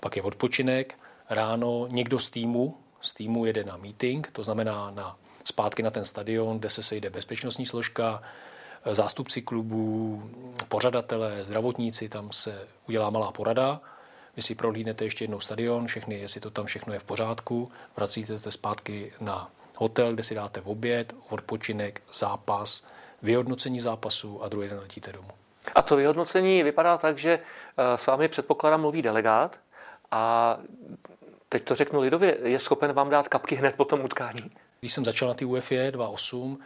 pak 0.00 0.16
je 0.16 0.22
odpočinek, 0.22 0.98
ráno 1.30 1.86
někdo 1.90 2.18
z 2.18 2.30
týmu, 2.30 2.78
z 3.00 3.12
týmu 3.12 3.46
jede 3.46 3.64
na 3.64 3.76
meeting, 3.76 4.30
to 4.32 4.42
znamená 4.42 4.90
na 4.90 5.18
zpátky 5.44 5.82
na 5.82 5.90
ten 5.90 6.04
stadion, 6.04 6.58
kde 6.58 6.70
se 6.70 6.82
sejde 6.82 7.10
bezpečnostní 7.10 7.66
složka, 7.66 8.22
zástupci 8.92 9.42
klubů, 9.42 10.22
pořadatelé, 10.68 11.44
zdravotníci, 11.44 12.08
tam 12.08 12.32
se 12.32 12.68
udělá 12.88 13.10
malá 13.10 13.32
porada. 13.32 13.80
Vy 14.36 14.42
si 14.42 14.54
prohlídnete 14.54 15.04
ještě 15.04 15.24
jednou 15.24 15.40
stadion, 15.40 15.86
všechny, 15.86 16.18
jestli 16.18 16.40
to 16.40 16.50
tam 16.50 16.66
všechno 16.66 16.92
je 16.92 16.98
v 16.98 17.04
pořádku, 17.04 17.72
vracíte 17.96 18.38
se 18.38 18.50
zpátky 18.50 19.12
na 19.20 19.50
hotel, 19.78 20.14
kde 20.14 20.22
si 20.22 20.34
dáte 20.34 20.60
v 20.60 20.66
oběd, 20.66 21.14
odpočinek, 21.28 22.02
zápas, 22.12 22.84
vyhodnocení 23.22 23.80
zápasu 23.80 24.42
a 24.42 24.48
druhý 24.48 24.68
den 24.68 24.78
letíte 24.78 25.12
domů. 25.12 25.28
A 25.74 25.82
to 25.82 25.96
vyhodnocení 25.96 26.62
vypadá 26.62 26.98
tak, 26.98 27.18
že 27.18 27.38
eh, 27.38 27.96
s 27.96 28.06
vámi 28.06 28.28
předpokládám 28.28 28.80
mluví 28.80 29.02
delegát 29.02 29.58
a 30.10 30.56
teď 31.48 31.64
to 31.64 31.74
řeknu 31.74 32.00
lidově, 32.00 32.38
je 32.42 32.58
schopen 32.58 32.92
vám 32.92 33.10
dát 33.10 33.28
kapky 33.28 33.54
hned 33.54 33.74
po 33.74 33.84
tom 33.84 34.04
utkání? 34.04 34.50
Když 34.80 34.92
jsem 34.92 35.04
začal 35.04 35.28
na 35.28 35.34
té 35.34 35.44
UEFA 35.44 35.74
2.8, 35.74 36.56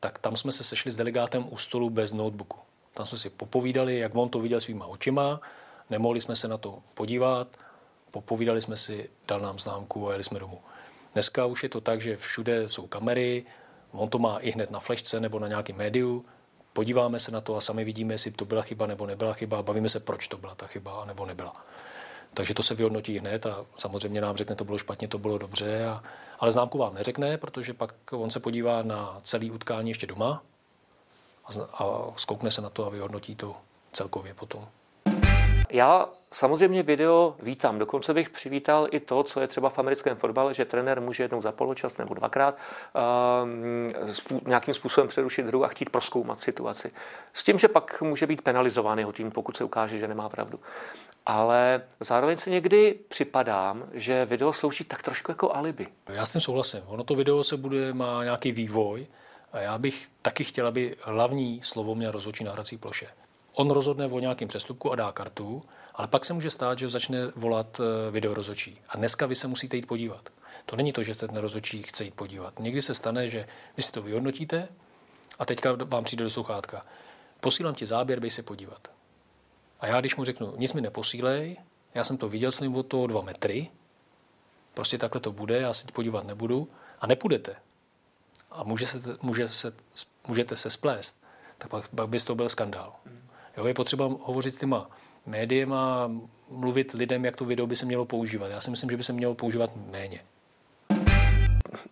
tak 0.00 0.18
tam 0.18 0.36
jsme 0.36 0.52
se 0.52 0.64
sešli 0.64 0.90
s 0.90 0.96
delegátem 0.96 1.46
u 1.50 1.56
stolu 1.56 1.90
bez 1.90 2.12
notebooku. 2.12 2.58
Tam 2.94 3.06
jsme 3.06 3.18
si 3.18 3.30
popovídali, 3.30 3.98
jak 3.98 4.14
on 4.14 4.28
to 4.28 4.40
viděl 4.40 4.60
svýma 4.60 4.86
očima, 4.86 5.40
nemohli 5.90 6.20
jsme 6.20 6.36
se 6.36 6.48
na 6.48 6.58
to 6.58 6.82
podívat, 6.94 7.48
popovídali 8.10 8.60
jsme 8.60 8.76
si, 8.76 9.10
dal 9.28 9.40
nám 9.40 9.58
známku 9.58 10.08
a 10.08 10.12
jeli 10.12 10.24
jsme 10.24 10.38
domů. 10.38 10.60
Dneska 11.12 11.46
už 11.46 11.62
je 11.62 11.68
to 11.68 11.80
tak, 11.80 12.00
že 12.00 12.16
všude 12.16 12.68
jsou 12.68 12.86
kamery, 12.86 13.44
on 13.92 14.08
to 14.08 14.18
má 14.18 14.38
i 14.38 14.50
hned 14.50 14.70
na 14.70 14.80
flešce 14.80 15.20
nebo 15.20 15.38
na 15.38 15.48
nějakém 15.48 15.76
médiu, 15.76 16.24
podíváme 16.72 17.18
se 17.18 17.30
na 17.30 17.40
to 17.40 17.56
a 17.56 17.60
sami 17.60 17.84
vidíme, 17.84 18.14
jestli 18.14 18.30
to 18.30 18.44
byla 18.44 18.62
chyba 18.62 18.86
nebo 18.86 19.06
nebyla 19.06 19.32
chyba 19.32 19.62
bavíme 19.62 19.88
se, 19.88 20.00
proč 20.00 20.28
to 20.28 20.38
byla 20.38 20.54
ta 20.54 20.66
chyba 20.66 21.04
nebo 21.04 21.26
nebyla. 21.26 21.64
Takže 22.34 22.54
to 22.54 22.62
se 22.62 22.74
vyhodnotí 22.74 23.18
hned 23.18 23.46
a 23.46 23.66
samozřejmě 23.76 24.20
nám 24.20 24.36
řekne, 24.36 24.54
to 24.54 24.64
bylo 24.64 24.78
špatně, 24.78 25.08
to 25.08 25.18
bylo 25.18 25.38
dobře, 25.38 25.86
a, 25.86 26.02
ale 26.38 26.52
známku 26.52 26.78
vám 26.78 26.94
neřekne, 26.94 27.38
protože 27.38 27.74
pak 27.74 27.94
on 28.12 28.30
se 28.30 28.40
podívá 28.40 28.82
na 28.82 29.20
celý 29.22 29.50
utkání 29.50 29.90
ještě 29.90 30.06
doma 30.06 30.42
a, 31.44 31.84
a 31.84 32.12
zkoukne 32.16 32.50
se 32.50 32.60
na 32.60 32.70
to 32.70 32.86
a 32.86 32.90
vyhodnotí 32.90 33.34
to 33.34 33.56
celkově 33.92 34.34
potom. 34.34 34.68
Já 35.70 36.08
samozřejmě 36.32 36.82
video 36.82 37.36
vítám. 37.42 37.78
Dokonce 37.78 38.14
bych 38.14 38.30
přivítal 38.30 38.88
i 38.90 39.00
to, 39.00 39.22
co 39.22 39.40
je 39.40 39.46
třeba 39.46 39.68
v 39.68 39.78
americkém 39.78 40.16
fotbale, 40.16 40.54
že 40.54 40.64
trenér 40.64 41.00
může 41.00 41.24
jednou 41.24 41.42
za 41.42 41.52
poločas 41.52 41.98
nebo 41.98 42.14
dvakrát 42.14 42.54
uh, 42.54 44.42
nějakým 44.46 44.74
způsobem 44.74 45.08
přerušit 45.08 45.46
hru 45.46 45.64
a 45.64 45.68
chtít 45.68 45.90
proskoumat 45.90 46.40
situaci. 46.40 46.92
S 47.32 47.44
tím, 47.44 47.58
že 47.58 47.68
pak 47.68 48.02
může 48.02 48.26
být 48.26 48.42
penalizován 48.42 48.98
jeho 48.98 49.12
tým, 49.12 49.30
pokud 49.30 49.56
se 49.56 49.64
ukáže, 49.64 49.98
že 49.98 50.08
nemá 50.08 50.28
pravdu. 50.28 50.60
Ale 51.26 51.82
zároveň 52.00 52.36
si 52.36 52.50
někdy 52.50 52.98
připadám, 53.08 53.84
že 53.92 54.24
video 54.24 54.52
slouží 54.52 54.84
tak 54.84 55.02
trošku 55.02 55.30
jako 55.30 55.56
alibi. 55.56 55.86
Já 56.08 56.26
s 56.26 56.32
tím 56.32 56.40
souhlasím. 56.40 56.80
Ono 56.86 57.04
to 57.04 57.14
video 57.14 57.44
se 57.44 57.56
bude, 57.56 57.92
má 57.92 58.24
nějaký 58.24 58.52
vývoj 58.52 59.06
a 59.52 59.58
já 59.58 59.78
bych 59.78 60.06
taky 60.22 60.44
chtěl, 60.44 60.66
aby 60.66 60.96
hlavní 61.02 61.62
slovo 61.62 61.94
měl 61.94 62.10
rozhodčí 62.10 62.44
na 62.44 62.52
hrací 62.52 62.76
ploše. 62.76 63.06
On 63.58 63.70
rozhodne 63.70 64.06
o 64.06 64.18
nějakém 64.18 64.48
přestupku 64.48 64.92
a 64.92 64.96
dá 64.96 65.12
kartu, 65.12 65.62
ale 65.94 66.08
pak 66.08 66.24
se 66.24 66.32
může 66.32 66.50
stát, 66.50 66.78
že 66.78 66.88
začne 66.88 67.26
volat 67.26 67.80
eh, 67.80 68.10
video 68.10 68.34
rozhodčí. 68.34 68.80
A 68.88 68.96
dneska 68.96 69.26
vy 69.26 69.34
se 69.34 69.48
musíte 69.48 69.76
jít 69.76 69.86
podívat. 69.86 70.30
To 70.66 70.76
není 70.76 70.92
to, 70.92 71.02
že 71.02 71.14
ten 71.14 71.36
rozhodčí 71.36 71.82
chce 71.82 72.04
jít 72.04 72.14
podívat. 72.14 72.60
Někdy 72.60 72.82
se 72.82 72.94
stane, 72.94 73.28
že 73.28 73.46
vy 73.76 73.82
si 73.82 73.92
to 73.92 74.02
vyhodnotíte 74.02 74.68
a 75.38 75.44
teďka 75.44 75.72
vám 75.84 76.04
přijde 76.04 76.24
do 76.24 76.30
sluchátka. 76.30 76.86
Posílám 77.40 77.74
ti 77.74 77.86
záběr, 77.86 78.20
bej 78.20 78.30
se 78.30 78.42
podívat. 78.42 78.88
A 79.80 79.86
já, 79.86 80.00
když 80.00 80.16
mu 80.16 80.24
řeknu, 80.24 80.54
nic 80.56 80.72
mi 80.72 80.80
neposílej, 80.80 81.56
já 81.94 82.04
jsem 82.04 82.16
to 82.16 82.28
viděl, 82.28 82.52
jsem 82.52 82.76
od 82.76 82.86
toho 82.86 83.06
dva 83.06 83.22
metry, 83.22 83.70
prostě 84.74 84.98
takhle 84.98 85.20
to 85.20 85.32
bude, 85.32 85.60
já 85.60 85.74
se 85.74 85.86
podívat 85.92 86.26
nebudu 86.26 86.68
a 87.00 87.06
nepůjdete. 87.06 87.56
A 88.50 88.62
může 88.62 88.86
se, 88.86 89.02
může 89.22 89.48
se, 89.48 89.72
můžete 90.26 90.56
se 90.56 90.70
splést, 90.70 91.22
tak 91.58 91.70
pak, 91.70 91.88
pak 91.88 92.08
by 92.08 92.20
to 92.20 92.34
byl 92.34 92.48
skandál. 92.48 92.94
Jo, 93.58 93.66
je 93.66 93.74
potřeba 93.74 94.10
hovořit 94.22 94.54
s 94.54 94.58
těma 94.58 94.90
médiema, 95.26 96.10
mluvit 96.50 96.92
lidem, 96.92 97.24
jak 97.24 97.36
to 97.36 97.44
video 97.44 97.66
by 97.66 97.76
se 97.76 97.86
mělo 97.86 98.04
používat. 98.04 98.48
Já 98.48 98.60
si 98.60 98.70
myslím, 98.70 98.90
že 98.90 98.96
by 98.96 99.02
se 99.02 99.12
mělo 99.12 99.34
používat 99.34 99.70
méně. 99.90 100.20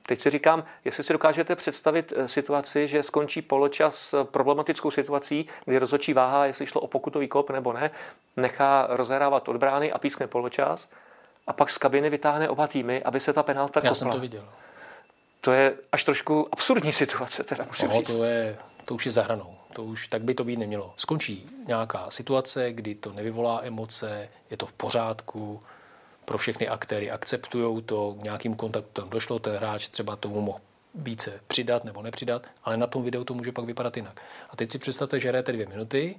Teď 0.06 0.20
si 0.20 0.30
říkám, 0.30 0.64
jestli 0.84 1.04
si 1.04 1.12
dokážete 1.12 1.56
představit 1.56 2.12
eh, 2.16 2.28
situaci, 2.28 2.88
že 2.88 3.02
skončí 3.02 3.42
poločas 3.42 4.14
problematickou 4.22 4.90
situací, 4.90 5.46
kdy 5.64 5.78
rozhodčí 5.78 6.12
váha, 6.12 6.46
jestli 6.46 6.66
šlo 6.66 6.80
o 6.80 6.86
pokutový 6.86 7.28
kop 7.28 7.50
nebo 7.50 7.72
ne, 7.72 7.90
nechá 8.36 8.86
rozehrávat 8.90 9.48
od 9.48 9.56
brány 9.56 9.92
a 9.92 9.98
pískne 9.98 10.26
poločas 10.26 10.88
a 11.46 11.52
pak 11.52 11.70
z 11.70 11.78
kabiny 11.78 12.10
vytáhne 12.10 12.48
oba 12.48 12.66
týmy, 12.66 13.02
aby 13.02 13.20
se 13.20 13.32
ta 13.32 13.42
penalta 13.42 13.80
kopla. 13.80 13.90
Já 13.90 13.94
jsem 13.94 14.10
to 14.10 14.18
viděl. 14.18 14.48
To 15.40 15.52
je 15.52 15.74
až 15.92 16.04
trošku 16.04 16.48
absurdní 16.52 16.92
situace, 16.92 17.44
teda 17.44 17.64
musím 17.64 17.88
no, 17.88 17.94
říct. 17.94 18.14
To, 18.14 18.24
je, 18.24 18.56
to 18.86 18.94
už 18.94 19.06
je 19.06 19.12
za 19.12 19.22
hranou. 19.22 19.54
To 19.74 19.84
už 19.84 20.08
tak 20.08 20.22
by 20.22 20.34
to 20.34 20.44
být 20.44 20.58
nemělo. 20.58 20.94
Skončí 20.96 21.46
nějaká 21.66 22.10
situace, 22.10 22.72
kdy 22.72 22.94
to 22.94 23.12
nevyvolá 23.12 23.60
emoce, 23.62 24.28
je 24.50 24.56
to 24.56 24.66
v 24.66 24.72
pořádku, 24.72 25.62
pro 26.24 26.38
všechny 26.38 26.68
aktéry 26.68 27.10
akceptují 27.10 27.82
to, 27.82 28.16
k 28.20 28.22
nějakým 28.22 28.56
kontaktům 28.56 29.10
došlo, 29.10 29.38
ten 29.38 29.56
hráč 29.56 29.88
třeba 29.88 30.16
tomu 30.16 30.40
mohl 30.40 30.60
více 30.94 31.40
přidat 31.46 31.84
nebo 31.84 32.02
nepřidat, 32.02 32.46
ale 32.64 32.76
na 32.76 32.86
tom 32.86 33.02
videu 33.02 33.24
to 33.24 33.34
může 33.34 33.52
pak 33.52 33.64
vypadat 33.64 33.96
jinak. 33.96 34.20
A 34.50 34.56
teď 34.56 34.72
si 34.72 34.78
představte, 34.78 35.20
že 35.20 35.28
hrajete 35.28 35.52
dvě 35.52 35.66
minuty, 35.66 36.16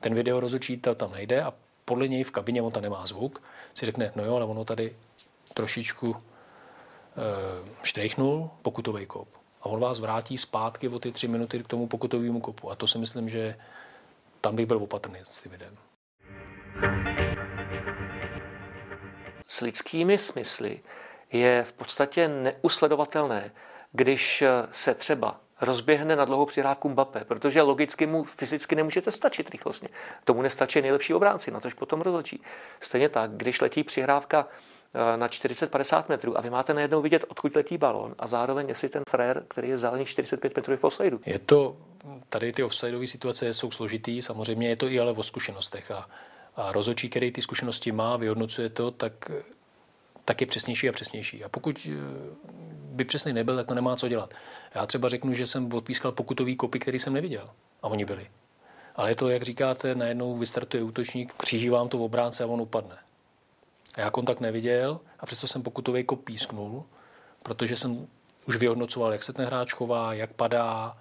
ten 0.00 0.14
video 0.14 0.40
rozhodčí 0.40 0.76
tam 0.76 1.12
nejde 1.12 1.42
a 1.42 1.52
podle 1.84 2.08
něj 2.08 2.24
v 2.24 2.30
kabině 2.30 2.62
on 2.62 2.72
tam 2.72 2.82
nemá 2.82 3.06
zvuk, 3.06 3.42
si 3.74 3.86
řekne, 3.86 4.12
no 4.16 4.24
jo, 4.24 4.36
ale 4.36 4.44
ono 4.44 4.64
tady 4.64 4.96
trošičku 5.54 6.16
e, 6.16 6.20
štrejchnul, 7.82 8.50
pokutový 8.62 9.06
kop. 9.06 9.39
A 9.60 9.66
on 9.66 9.80
vás 9.80 9.98
vrátí 9.98 10.36
zpátky 10.36 10.88
o 10.88 10.98
ty 10.98 11.12
tři 11.12 11.28
minuty 11.28 11.62
k 11.62 11.68
tomu 11.68 11.86
pokutovému 11.86 12.40
kopu. 12.40 12.70
A 12.70 12.74
to 12.74 12.86
si 12.86 12.98
myslím, 12.98 13.28
že 13.28 13.56
tam 14.40 14.56
bych 14.56 14.66
byl 14.66 14.76
opatrný 14.76 15.18
s 15.22 15.42
tím 15.42 15.52
videem. 15.52 15.76
S 19.48 19.60
lidskými 19.60 20.18
smysly 20.18 20.80
je 21.32 21.64
v 21.64 21.72
podstatě 21.72 22.28
neusledovatelné, 22.28 23.52
když 23.92 24.44
se 24.70 24.94
třeba 24.94 25.40
rozběhne 25.60 26.16
na 26.16 26.24
dlouhou 26.24 26.46
přihrávku 26.46 26.88
Mbappé, 26.88 27.24
protože 27.24 27.62
logicky 27.62 28.06
mu 28.06 28.24
fyzicky 28.24 28.76
nemůžete 28.76 29.10
stačit 29.10 29.50
rychlostně. 29.50 29.88
Tomu 30.24 30.42
nestačí 30.42 30.80
nejlepší 30.80 31.14
obránci, 31.14 31.50
na 31.50 31.60
tož 31.60 31.74
potom 31.74 32.00
rozhodčí. 32.00 32.42
Stejně 32.80 33.08
tak, 33.08 33.30
když 33.30 33.60
letí 33.60 33.84
přihrávka 33.84 34.48
na 35.16 35.28
40-50 35.28 36.04
metrů 36.08 36.38
a 36.38 36.40
vy 36.40 36.50
máte 36.50 36.74
najednou 36.74 37.02
vidět, 37.02 37.24
odkud 37.28 37.56
letí 37.56 37.78
balon 37.78 38.14
a 38.18 38.26
zároveň 38.26 38.68
jestli 38.68 38.88
ten 38.88 39.02
frér, 39.10 39.44
který 39.48 39.68
je 39.68 39.76
vzdálený 39.76 40.04
45 40.04 40.56
metrů 40.56 40.76
v 40.76 40.84
offsideu. 40.84 41.20
Je 41.26 41.38
to, 41.38 41.76
tady 42.28 42.52
ty 42.52 42.62
offsideové 42.62 43.06
situace 43.06 43.54
jsou 43.54 43.70
složitý, 43.70 44.22
samozřejmě 44.22 44.68
je 44.68 44.76
to 44.76 44.88
i 44.88 45.00
ale 45.00 45.12
o 45.12 45.22
zkušenostech 45.22 45.90
a, 45.90 46.08
a 46.56 46.72
rozhodčí, 46.72 47.08
který 47.08 47.32
ty 47.32 47.42
zkušenosti 47.42 47.92
má, 47.92 48.16
vyhodnocuje 48.16 48.68
to, 48.68 48.90
tak 48.90 49.30
tak 50.30 50.40
je 50.40 50.46
přesnější 50.46 50.88
a 50.88 50.92
přesnější. 50.92 51.44
A 51.44 51.48
pokud 51.48 51.88
eh, 51.90 51.96
by 52.84 53.04
přesný 53.04 53.32
nebyl, 53.32 53.56
tak 53.56 53.66
to 53.66 53.74
nemá 53.74 53.96
co 53.96 54.08
dělat. 54.08 54.34
Já 54.74 54.86
třeba 54.86 55.08
řeknu, 55.08 55.32
že 55.32 55.46
jsem 55.46 55.72
odpískal 55.74 56.12
pokutový 56.12 56.56
kopy, 56.56 56.78
který 56.78 56.98
jsem 56.98 57.12
neviděl. 57.12 57.50
A 57.82 57.88
oni 57.88 58.04
byli. 58.04 58.30
Ale 58.96 59.10
je 59.10 59.14
to, 59.14 59.28
jak 59.28 59.42
říkáte, 59.42 59.94
najednou 59.94 60.36
vystartuje 60.36 60.82
útočník, 60.82 61.32
kříží 61.32 61.68
vám 61.68 61.88
to 61.88 61.98
v 61.98 62.02
obránce 62.02 62.44
a 62.44 62.46
on 62.46 62.60
upadne. 62.60 62.98
A 63.94 64.00
já 64.00 64.10
kontakt 64.10 64.40
neviděl 64.40 65.00
a 65.18 65.26
přesto 65.26 65.46
jsem 65.46 65.62
pokutový 65.62 66.04
kop 66.04 66.24
písknul, 66.24 66.84
protože 67.42 67.76
jsem 67.76 68.06
už 68.46 68.56
vyhodnocoval, 68.56 69.12
jak 69.12 69.22
se 69.22 69.32
ten 69.32 69.46
hráč 69.46 69.72
chová, 69.72 70.14
jak 70.14 70.32
padá, 70.32 70.96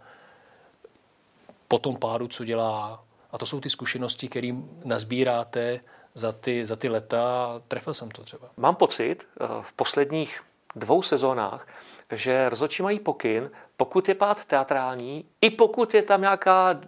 po 1.68 1.80
tom 1.80 1.98
pádu, 1.98 2.28
co 2.28 2.46
dělá. 2.46 3.04
A 3.32 3.38
to 3.38 3.46
jsou 3.46 3.60
ty 3.60 3.70
zkušenosti, 3.70 4.28
které 4.28 4.52
nazbíráte 4.86 5.80
za 6.14 6.32
ty, 6.32 6.66
za 6.66 6.76
ty 6.76 6.90
leta 6.90 7.62
trefil 7.68 7.94
jsem 7.94 8.12
to 8.12 8.24
třeba. 8.24 8.50
Mám 8.58 8.76
pocit 8.76 9.28
eh, 9.42 9.46
v 9.62 9.74
posledních 9.74 10.42
dvou 10.76 11.02
sezónách, 11.02 11.68
že 12.12 12.50
rozhodčí 12.50 12.84
mají 12.84 13.00
pokyn, 13.00 13.52
pokud 13.78 14.10
je 14.10 14.16
pád 14.16 14.46
teatrální, 14.46 15.26
i 15.42 15.50
pokud 15.50 15.94
je 15.94 16.02
tam 16.02 16.22
nějaká 16.22 16.80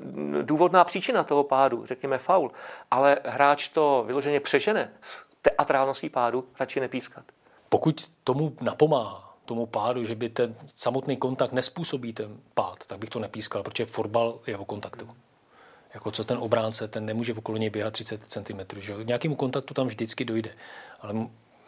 důvodná 0.42 0.84
příčina 0.84 1.24
toho 1.24 1.44
pádu, 1.44 1.86
řekněme 1.86 2.18
faul, 2.18 2.52
ale 2.92 3.18
hráč 3.26 3.68
to 3.68 4.04
vyloženě 4.08 4.40
přežene 4.40 4.92
teatrálností 5.42 6.10
pádu, 6.10 6.48
radši 6.60 6.80
nepískat. 6.80 7.26
Pokud 7.70 8.12
tomu 8.24 8.56
napomáhá, 8.62 9.38
tomu 9.46 9.66
pádu, 9.66 10.04
že 10.06 10.16
by 10.16 10.30
ten 10.30 10.56
samotný 10.66 11.18
kontakt 11.18 11.52
nespůsobí 11.52 12.14
ten 12.14 12.38
pád, 12.54 12.86
tak 12.88 13.00
bych 13.00 13.10
to 13.10 13.20
nepískal, 13.20 13.64
protože 13.64 13.86
fotbal 13.86 14.40
je 14.48 14.58
o 14.58 14.66
kontaktu 14.66 15.10
jako 15.94 16.12
co 16.12 16.24
ten 16.24 16.38
obránce, 16.38 16.88
ten 16.88 17.06
nemůže 17.06 17.34
okolo 17.34 17.58
něj 17.58 17.70
běhat 17.70 17.94
30 17.94 18.24
cm. 18.24 18.80
Že? 18.82 18.94
Nějakému 19.04 19.36
kontaktu 19.36 19.74
tam 19.74 19.88
vždycky 19.88 20.26
dojde. 20.26 20.56
Ale 21.02 21.14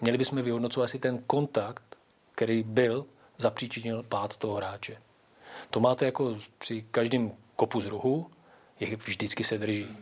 měli 0.01 0.17
bychom 0.17 0.41
vyhodnocovat 0.41 0.89
si 0.89 0.99
ten 0.99 1.17
kontakt, 1.27 1.83
který 2.31 2.63
byl, 2.63 3.05
zapříčinil 3.37 4.03
pád 4.03 4.37
toho 4.37 4.55
hráče. 4.55 4.97
To 5.69 5.79
máte 5.79 6.05
jako 6.05 6.37
při 6.57 6.85
každém 6.91 7.31
kopu 7.55 7.81
z 7.81 7.85
rohu, 7.85 8.29
je 8.79 8.95
vždycky 8.95 9.43
se 9.43 9.57
drží. 9.57 9.97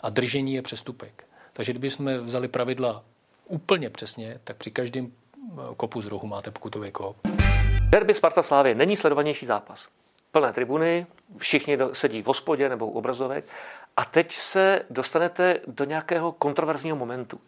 A 0.00 0.10
držení 0.10 0.54
je 0.54 0.62
přestupek. 0.62 1.26
Takže 1.52 1.72
kdybychom 1.72 2.18
vzali 2.18 2.48
pravidla 2.48 3.04
úplně 3.46 3.90
přesně, 3.90 4.40
tak 4.44 4.56
při 4.56 4.70
každém 4.70 5.06
eh, 5.06 5.56
kopu 5.76 6.00
z 6.00 6.06
rohu 6.06 6.26
máte 6.26 6.50
pokutový 6.50 6.90
kop. 6.90 7.16
Derby 7.80 8.14
Sparta 8.14 8.42
Slávě 8.42 8.74
není 8.74 8.96
sledovanější 8.96 9.46
zápas 9.46 9.88
plné 10.32 10.52
tribuny, 10.52 11.06
všichni 11.38 11.78
sedí 11.92 12.22
v 12.22 12.26
hospodě 12.26 12.68
nebo 12.68 12.86
u 12.86 12.90
obrazovek 12.90 13.44
a 13.96 14.04
teď 14.04 14.32
se 14.32 14.82
dostanete 14.90 15.60
do 15.66 15.84
nějakého 15.84 16.32
kontroverzního 16.32 16.96
momentu. 16.96 17.40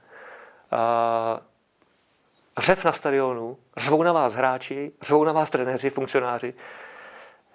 Řev 2.59 2.85
na 2.85 2.93
stadionu, 2.93 3.59
řvou 3.77 4.03
na 4.03 4.13
vás 4.13 4.35
hráči, 4.35 4.93
řvou 5.03 5.25
na 5.25 5.33
vás 5.33 5.51
trenéři, 5.51 5.91
funkcionáři. 5.91 6.55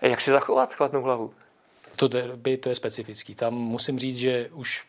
Jak 0.01 0.21
si 0.21 0.31
zachovat 0.31 0.73
chladnou 0.73 1.01
hlavu? 1.01 1.33
To 1.95 2.07
derby, 2.07 2.57
to 2.57 2.69
je 2.69 2.75
specifický. 2.75 3.35
Tam 3.35 3.53
musím 3.53 3.99
říct, 3.99 4.17
že 4.17 4.49
už 4.53 4.83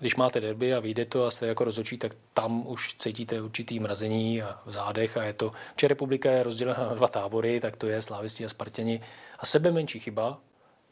když 0.00 0.16
máte 0.16 0.40
derby 0.40 0.74
a 0.74 0.80
vyjde 0.80 1.04
to 1.04 1.26
a 1.26 1.30
jste 1.30 1.46
jako 1.46 1.64
rozhodčí, 1.64 1.98
tak 1.98 2.12
tam 2.34 2.66
už 2.66 2.94
cítíte 2.94 3.42
určitý 3.42 3.80
mrazení 3.80 4.42
a 4.42 4.60
v 4.66 4.72
zádech 4.72 5.16
a 5.16 5.22
je 5.22 5.32
to, 5.32 5.52
Če 5.76 5.88
republika 5.88 6.30
je 6.30 6.42
rozdělena 6.42 6.86
na 6.86 6.94
dva 6.94 7.08
tábory, 7.08 7.60
tak 7.60 7.76
to 7.76 7.86
je 7.86 8.02
slávisti 8.02 8.44
a 8.44 8.48
Spartěni 8.48 9.00
a 9.38 9.46
sebe 9.46 9.70
menší 9.70 10.00
chyba 10.00 10.38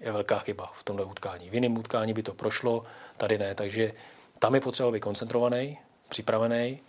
je 0.01 0.13
velká 0.13 0.39
chyba 0.39 0.73
v 0.75 0.83
tomhle 0.83 1.05
utkání. 1.05 1.51
V 1.51 1.55
jiném 1.55 1.79
utkání 1.79 2.13
by 2.13 2.23
to 2.23 2.35
prošlo, 2.35 2.85
tady 3.17 3.39
ne, 3.39 3.55
takže 3.55 3.93
tam 4.39 4.55
je 4.55 4.61
potřeba 4.61 4.91
být 4.91 5.01
koncentrovaný, 5.01 5.79
připravený 6.09 6.81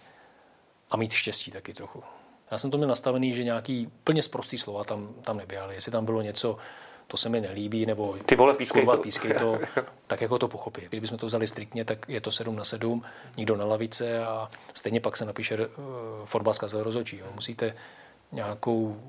a 0.91 0.97
mít 0.97 1.11
štěstí 1.11 1.51
taky 1.51 1.73
trochu. 1.73 2.03
Já 2.51 2.57
jsem 2.57 2.71
to 2.71 2.77
měl 2.77 2.89
nastavený, 2.89 3.33
že 3.33 3.43
nějaký 3.43 3.91
plně 4.03 4.23
zprostý 4.23 4.57
slova 4.57 4.83
tam, 4.83 5.13
tam 5.21 5.37
neběhaly. 5.37 5.75
Jestli 5.75 5.91
tam 5.91 6.05
bylo 6.05 6.21
něco, 6.21 6.57
to 7.11 7.17
se 7.17 7.29
mi 7.29 7.41
nelíbí, 7.41 7.85
nebo 7.85 8.17
Ty 8.25 8.35
vole, 8.35 8.53
pískej 8.53 8.81
kurva, 8.81 8.95
to. 8.95 9.01
pískej 9.01 9.33
to, 9.33 9.59
tak 10.07 10.21
jako 10.21 10.39
to 10.39 10.47
pochopí. 10.47 10.81
Kdybychom 10.89 11.17
to 11.17 11.25
vzali 11.25 11.47
striktně, 11.47 11.85
tak 11.85 12.09
je 12.09 12.21
to 12.21 12.31
7 12.31 12.55
na 12.55 12.63
7, 12.63 13.03
nikdo 13.37 13.55
na 13.57 13.65
lavice 13.65 14.25
a 14.25 14.49
stejně 14.73 14.99
pak 15.01 15.17
se 15.17 15.25
napíše 15.25 15.57
uh, 15.57 15.65
fotbal 16.25 16.53
zkazel 16.53 16.83
rozhodčí. 16.83 17.17
Jo. 17.17 17.25
Musíte 17.35 17.75
nějakou, 18.31 19.01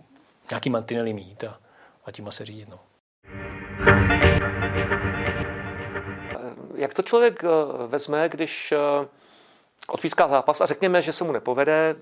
nějaký 0.50 0.71
mantinely 0.71 1.12
mít 1.12 1.45
a, 1.45 1.59
a 2.04 2.11
tím 2.12 2.30
se 2.30 2.45
řídit. 2.45 2.69
No. 2.69 2.78
Jak 6.75 6.95
to 6.95 7.02
člověk 7.02 7.45
eh, 7.45 7.87
vezme, 7.87 8.28
když 8.28 8.73
eh, 8.73 9.07
odpíská 9.93 10.29
zápas 10.29 10.61
a 10.61 10.67
řekněme, 10.67 11.03
že 11.03 11.13
se 11.13 11.25
mu 11.25 11.33
nepovede, 11.33 11.97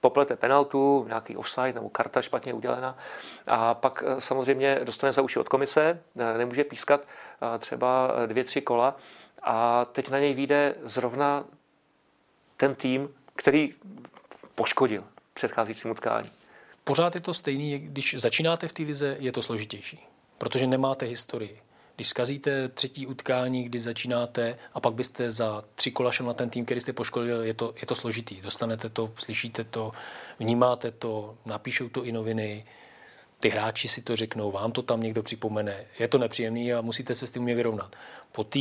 poplete 0.00 0.36
penaltu, 0.36 1.04
nějaký 1.08 1.36
offside 1.36 1.72
nebo 1.72 1.88
karta 1.88 2.22
špatně 2.22 2.54
udělena 2.54 2.98
a 3.46 3.74
pak 3.74 4.04
eh, 4.06 4.20
samozřejmě 4.20 4.80
dostane 4.84 5.12
za 5.12 5.22
uši 5.22 5.38
od 5.38 5.48
komise, 5.48 6.00
nemůže 6.14 6.64
pískat 6.64 7.06
třeba 7.58 8.10
dvě, 8.26 8.44
tři 8.44 8.60
kola 8.60 8.96
a 9.42 9.84
teď 9.84 10.10
na 10.10 10.18
něj 10.18 10.34
vyjde 10.34 10.74
zrovna 10.82 11.44
ten 12.56 12.74
tým, 12.74 13.08
který 13.36 13.74
poškodil 14.54 15.04
předcházejícím 15.34 15.90
utkání. 15.90 16.30
Pořád 16.84 17.14
je 17.14 17.20
to 17.20 17.34
stejný, 17.34 17.78
když 17.78 18.14
začínáte 18.18 18.68
v 18.68 18.72
té 18.72 18.82
lize, 18.82 19.16
je 19.18 19.32
to 19.32 19.42
složitější, 19.42 20.06
protože 20.38 20.66
nemáte 20.66 21.06
historii. 21.06 21.60
Když 21.96 22.08
zkazíte 22.08 22.68
třetí 22.68 23.06
utkání, 23.06 23.64
kdy 23.64 23.80
začínáte 23.80 24.58
a 24.74 24.80
pak 24.80 24.94
byste 24.94 25.30
za 25.30 25.64
tři 25.74 25.90
kola 25.90 26.12
šel 26.12 26.26
na 26.26 26.34
ten 26.34 26.50
tým, 26.50 26.64
který 26.64 26.80
jste 26.80 26.92
poškodil, 26.92 27.42
je 27.42 27.54
to, 27.54 27.74
je 27.80 27.86
to 27.86 27.94
složitý. 27.94 28.40
Dostanete 28.40 28.88
to, 28.88 29.12
slyšíte 29.18 29.64
to, 29.64 29.92
vnímáte 30.38 30.90
to, 30.90 31.36
napíšou 31.46 31.88
to 31.88 32.04
i 32.04 32.12
noviny, 32.12 32.64
ty 33.40 33.48
hráči 33.48 33.88
si 33.88 34.02
to 34.02 34.16
řeknou, 34.16 34.50
vám 34.50 34.72
to 34.72 34.82
tam 34.82 35.00
někdo 35.00 35.22
připomene. 35.22 35.84
Je 35.98 36.08
to 36.08 36.18
nepříjemný 36.18 36.74
a 36.74 36.80
musíte 36.80 37.14
se 37.14 37.26
s 37.26 37.30
tím 37.30 37.44
vyrovnat. 37.44 37.96
Po 38.32 38.44
té 38.44 38.60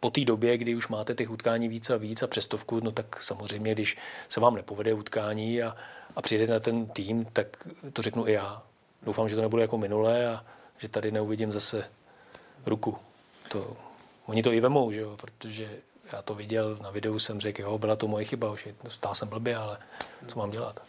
po 0.00 0.10
tý 0.10 0.24
době, 0.24 0.58
kdy 0.58 0.74
už 0.74 0.88
máte 0.88 1.14
těch 1.14 1.30
utkání 1.30 1.68
víc 1.68 1.90
a 1.90 1.96
víc 1.96 2.22
a 2.22 2.26
přestovku, 2.26 2.80
no 2.80 2.90
tak 2.90 3.22
samozřejmě, 3.22 3.72
když 3.72 3.96
se 4.28 4.40
vám 4.40 4.54
nepovede 4.54 4.92
utkání 4.92 5.62
a, 5.62 5.76
a 6.16 6.22
přijedete 6.22 6.52
na 6.52 6.60
ten 6.60 6.86
tým, 6.86 7.24
tak 7.32 7.46
to 7.92 8.02
řeknu 8.02 8.28
i 8.28 8.32
já. 8.32 8.62
Doufám, 9.02 9.28
že 9.28 9.36
to 9.36 9.42
nebude 9.42 9.62
jako 9.62 9.78
minulé 9.78 10.28
a 10.28 10.44
že 10.78 10.88
tady 10.88 11.10
neuvidím 11.10 11.52
zase 11.52 11.84
ruku. 12.66 12.96
To, 13.48 13.76
oni 14.26 14.42
to 14.42 14.52
i 14.52 14.60
vemou, 14.60 14.92
že 14.92 15.00
jo, 15.00 15.16
protože 15.16 15.70
já 16.12 16.22
to 16.22 16.34
viděl 16.34 16.76
na 16.82 16.90
videu, 16.90 17.18
jsem 17.18 17.40
řekl, 17.40 17.62
jo, 17.62 17.78
byla 17.78 17.96
to 17.96 18.08
moje 18.08 18.24
chyba, 18.24 18.50
už 18.50 18.68
stál 18.88 19.14
jsem 19.14 19.28
blbě, 19.28 19.56
ale 19.56 19.78
co 20.26 20.38
mám 20.38 20.50
dělat? 20.50 20.80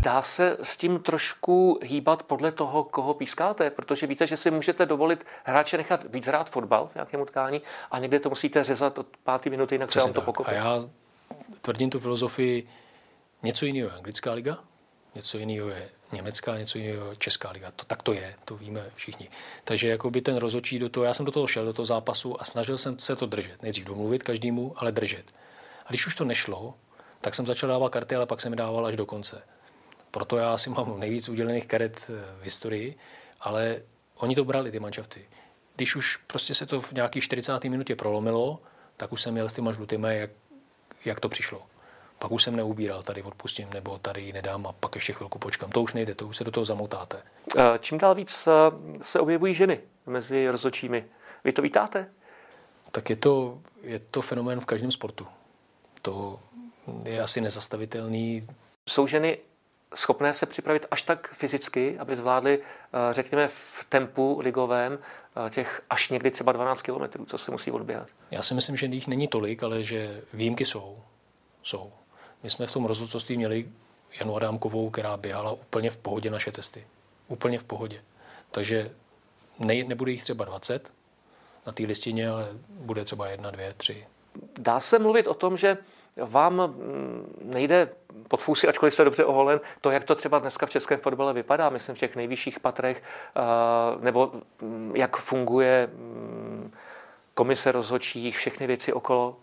Dá 0.00 0.22
se 0.22 0.56
s 0.62 0.76
tím 0.76 0.98
trošku 0.98 1.78
hýbat 1.82 2.22
podle 2.22 2.52
toho, 2.52 2.84
koho 2.84 3.14
pískáte, 3.14 3.70
protože 3.70 4.06
víte, 4.06 4.26
že 4.26 4.36
si 4.36 4.50
můžete 4.50 4.86
dovolit 4.86 5.26
hráče 5.44 5.76
nechat 5.76 6.04
víc 6.08 6.26
hrát 6.26 6.50
fotbal 6.50 6.86
v 6.86 6.94
nějakém 6.94 7.20
utkání 7.20 7.62
a 7.90 7.98
někde 7.98 8.20
to 8.20 8.28
musíte 8.28 8.64
řezat 8.64 8.98
od 8.98 9.06
páté 9.24 9.50
minuty, 9.50 9.74
jinak 9.74 9.92
se 9.92 10.00
vám 10.00 10.12
to 10.12 10.20
pokopí. 10.20 10.50
A 10.50 10.54
já 10.54 10.80
tvrdím 11.60 11.90
tu 11.90 12.00
filozofii, 12.00 12.68
něco 13.42 13.66
jiného 13.66 13.88
je 13.88 13.96
anglická 13.96 14.32
liga, 14.32 14.58
něco 15.14 15.38
jiného 15.38 15.68
je 15.68 15.90
německá, 16.12 16.58
něco 16.58 16.78
jiného 16.78 17.14
česká 17.14 17.50
liga. 17.50 17.70
To, 17.70 17.84
tak 17.84 18.02
to 18.02 18.12
je, 18.12 18.34
to 18.44 18.56
víme 18.56 18.90
všichni. 18.94 19.28
Takže 19.64 19.88
jako 19.88 20.10
by 20.10 20.20
ten 20.20 20.36
rozočí 20.36 20.78
do 20.78 20.88
toho, 20.88 21.04
já 21.04 21.14
jsem 21.14 21.26
do 21.26 21.32
toho 21.32 21.46
šel, 21.46 21.64
do 21.64 21.72
toho 21.72 21.86
zápasu 21.86 22.40
a 22.40 22.44
snažil 22.44 22.78
jsem 22.78 22.98
se 22.98 23.16
to 23.16 23.26
držet. 23.26 23.62
Nejdřív 23.62 23.84
domluvit 23.84 24.22
každému, 24.22 24.74
ale 24.76 24.92
držet. 24.92 25.24
A 25.86 25.88
když 25.88 26.06
už 26.06 26.14
to 26.14 26.24
nešlo, 26.24 26.74
tak 27.20 27.34
jsem 27.34 27.46
začal 27.46 27.68
dávat 27.68 27.92
karty, 27.92 28.14
ale 28.14 28.26
pak 28.26 28.40
jsem 28.40 28.52
je 28.52 28.56
dával 28.56 28.86
až 28.86 28.96
do 28.96 29.06
konce. 29.06 29.42
Proto 30.10 30.36
já 30.36 30.52
asi 30.52 30.70
mám 30.70 31.00
nejvíc 31.00 31.28
udělených 31.28 31.66
karet 31.66 32.10
eh, 32.10 32.40
v 32.40 32.44
historii, 32.44 32.94
ale 33.40 33.82
oni 34.16 34.34
to 34.34 34.44
brali, 34.44 34.70
ty 34.70 34.80
manšafty. 34.80 35.28
Když 35.76 35.96
už 35.96 36.16
prostě 36.16 36.54
se 36.54 36.66
to 36.66 36.80
v 36.80 36.92
nějaký 36.92 37.20
40. 37.20 37.64
minutě 37.64 37.96
prolomilo, 37.96 38.62
tak 38.96 39.12
už 39.12 39.22
jsem 39.22 39.32
měl 39.32 39.48
s 39.48 39.54
těma 39.54 39.72
žlutými, 39.72 40.18
jak, 40.18 40.30
jak 41.04 41.20
to 41.20 41.28
přišlo 41.28 41.62
pak 42.18 42.30
už 42.30 42.42
jsem 42.42 42.56
neubíral, 42.56 43.02
tady 43.02 43.22
odpustím, 43.22 43.68
nebo 43.74 43.98
tady 43.98 44.32
nedám 44.32 44.66
a 44.66 44.72
pak 44.72 44.94
ještě 44.94 45.12
chvilku 45.12 45.38
počkám. 45.38 45.70
To 45.70 45.82
už 45.82 45.94
nejde, 45.94 46.14
to 46.14 46.26
už 46.26 46.36
se 46.36 46.44
do 46.44 46.50
toho 46.50 46.64
zamotáte. 46.64 47.22
Čím 47.80 47.98
dál 47.98 48.14
víc 48.14 48.48
se 49.02 49.20
objevují 49.20 49.54
ženy 49.54 49.80
mezi 50.06 50.48
rozhodčími. 50.48 51.04
Vy 51.44 51.52
to 51.52 51.62
vítáte? 51.62 52.10
Tak 52.90 53.10
je 53.10 53.16
to, 53.16 53.58
je 53.82 53.98
to 53.98 54.22
fenomén 54.22 54.60
v 54.60 54.66
každém 54.66 54.90
sportu. 54.90 55.26
To 56.02 56.40
je 57.04 57.22
asi 57.22 57.40
nezastavitelný. 57.40 58.46
Jsou 58.88 59.06
ženy 59.06 59.38
schopné 59.94 60.32
se 60.32 60.46
připravit 60.46 60.86
až 60.90 61.02
tak 61.02 61.34
fyzicky, 61.34 61.98
aby 61.98 62.16
zvládly, 62.16 62.62
řekněme, 63.10 63.48
v 63.48 63.86
tempu 63.88 64.38
ligovém 64.42 64.98
těch 65.50 65.82
až 65.90 66.10
někdy 66.10 66.30
třeba 66.30 66.52
12 66.52 66.82
kilometrů, 66.82 67.24
co 67.24 67.38
se 67.38 67.50
musí 67.50 67.70
odběhat? 67.70 68.08
Já 68.30 68.42
si 68.42 68.54
myslím, 68.54 68.76
že 68.76 68.86
jich 68.86 69.06
není 69.06 69.28
tolik, 69.28 69.62
ale 69.62 69.82
že 69.82 70.22
výjimky 70.32 70.64
jsou. 70.64 71.02
Jsou. 71.62 71.92
My 72.42 72.50
jsme 72.50 72.66
v 72.66 72.72
tom 72.72 72.84
rozhodcovství 72.84 73.36
měli 73.36 73.68
Janu 74.20 74.36
Adámkovou, 74.36 74.90
která 74.90 75.16
běhala 75.16 75.52
úplně 75.52 75.90
v 75.90 75.96
pohodě 75.96 76.30
naše 76.30 76.52
testy. 76.52 76.86
Úplně 77.28 77.58
v 77.58 77.64
pohodě. 77.64 78.02
Takže 78.50 78.90
ne, 79.58 79.84
nebude 79.84 80.12
jich 80.12 80.22
třeba 80.22 80.44
20 80.44 80.92
na 81.66 81.72
té 81.72 81.82
listině, 81.82 82.30
ale 82.30 82.48
bude 82.68 83.04
třeba 83.04 83.28
jedna, 83.28 83.50
dvě, 83.50 83.74
tři. 83.76 84.06
Dá 84.58 84.80
se 84.80 84.98
mluvit 84.98 85.26
o 85.26 85.34
tom, 85.34 85.56
že 85.56 85.78
vám 86.16 86.54
mm, 86.54 87.34
nejde 87.42 87.88
pod 88.28 88.42
fůsi, 88.42 88.68
ačkoliv 88.68 88.94
se 88.94 89.04
dobře 89.04 89.24
oholen, 89.24 89.60
to, 89.80 89.90
jak 89.90 90.04
to 90.04 90.14
třeba 90.14 90.38
dneska 90.38 90.66
v 90.66 90.70
českém 90.70 91.00
fotbale 91.00 91.32
vypadá, 91.32 91.70
myslím 91.70 91.94
v 91.94 91.98
těch 91.98 92.16
nejvyšších 92.16 92.60
patrech, 92.60 93.02
nebo 94.00 94.32
mm, 94.62 94.92
jak 94.96 95.16
funguje 95.16 95.88
mm, 95.92 96.72
komise 97.34 97.72
rozhodčích, 97.72 98.36
všechny 98.36 98.66
věci 98.66 98.92
okolo? 98.92 99.36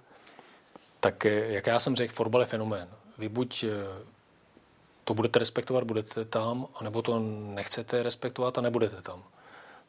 Tak 1.05 1.25
eh, 1.25 1.53
jak 1.53 1.67
já 1.67 1.79
jsem 1.79 1.95
řekl, 1.95 2.13
fotbal 2.13 2.41
je 2.41 2.47
fenomén. 2.47 2.87
Vy 3.17 3.29
buď 3.29 3.63
eh, 3.63 3.69
to 5.03 5.13
budete 5.13 5.39
respektovat, 5.39 5.83
budete 5.83 6.25
tam, 6.25 6.67
anebo 6.75 7.01
to 7.01 7.19
nechcete 7.53 8.03
respektovat 8.03 8.57
a 8.57 8.61
nebudete 8.61 9.01
tam. 9.01 9.23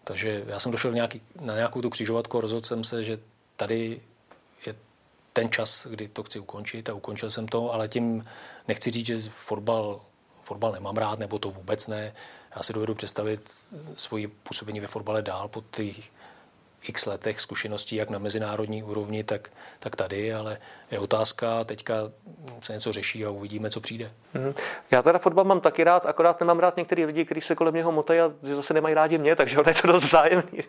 Takže 0.04 0.44
já 0.46 0.60
jsem 0.60 0.72
došel 0.72 0.92
nějaký, 0.92 1.22
na 1.40 1.54
nějakou 1.54 1.82
tu 1.82 1.90
křižovatku 1.90 2.38
a 2.38 2.40
rozhodl 2.40 2.66
jsem 2.66 2.84
se, 2.84 3.02
že 3.02 3.18
tady 3.56 4.00
je 4.66 4.74
ten 5.32 5.50
čas, 5.50 5.86
kdy 5.86 6.08
to 6.08 6.22
chci 6.22 6.38
ukončit 6.38 6.88
a 6.88 6.94
ukončil 6.94 7.30
jsem 7.30 7.48
to, 7.48 7.72
ale 7.72 7.88
tím 7.88 8.24
nechci 8.68 8.90
říct, 8.90 9.06
že 9.06 9.18
fotbal, 9.30 10.00
fotbal 10.42 10.72
nemám 10.72 10.96
rád, 10.96 11.18
nebo 11.18 11.38
to 11.38 11.50
vůbec 11.50 11.86
ne. 11.86 12.14
Já 12.56 12.62
si 12.62 12.72
dovedu 12.72 12.94
představit 12.94 13.50
svoji 13.96 14.28
působení 14.28 14.80
ve 14.80 14.86
fotbale 14.86 15.22
dál 15.22 15.48
po 15.48 15.64
těch 15.70 16.10
x 16.82 17.06
letech 17.06 17.40
zkušeností, 17.40 17.96
jak 17.96 18.10
na 18.10 18.18
mezinárodní 18.18 18.82
úrovni, 18.82 19.24
tak, 19.24 19.48
tak 19.78 19.96
tady, 19.96 20.34
ale 20.34 20.58
je 20.90 20.98
otázka, 20.98 21.64
teďka 21.64 21.94
se 22.60 22.72
něco 22.72 22.92
řeší 22.92 23.24
a 23.24 23.30
uvidíme, 23.30 23.70
co 23.70 23.80
přijde. 23.80 24.10
Mm. 24.34 24.54
Já 24.90 25.02
teda 25.02 25.18
fotbal 25.18 25.44
mám 25.44 25.60
taky 25.60 25.84
rád, 25.84 26.06
akorát 26.06 26.40
nemám 26.40 26.58
rád 26.58 26.76
některý 26.76 27.04
lidi, 27.04 27.24
kteří 27.24 27.40
se 27.40 27.54
kolem 27.54 27.74
něho 27.74 27.92
motají 27.92 28.20
a 28.20 28.28
zase 28.42 28.74
nemají 28.74 28.94
rádi 28.94 29.18
mě, 29.18 29.36
takže 29.36 29.58
ono 29.58 29.70
je 29.70 29.74
to 29.74 29.86
dost 29.86 30.10
zájemný. 30.10 30.60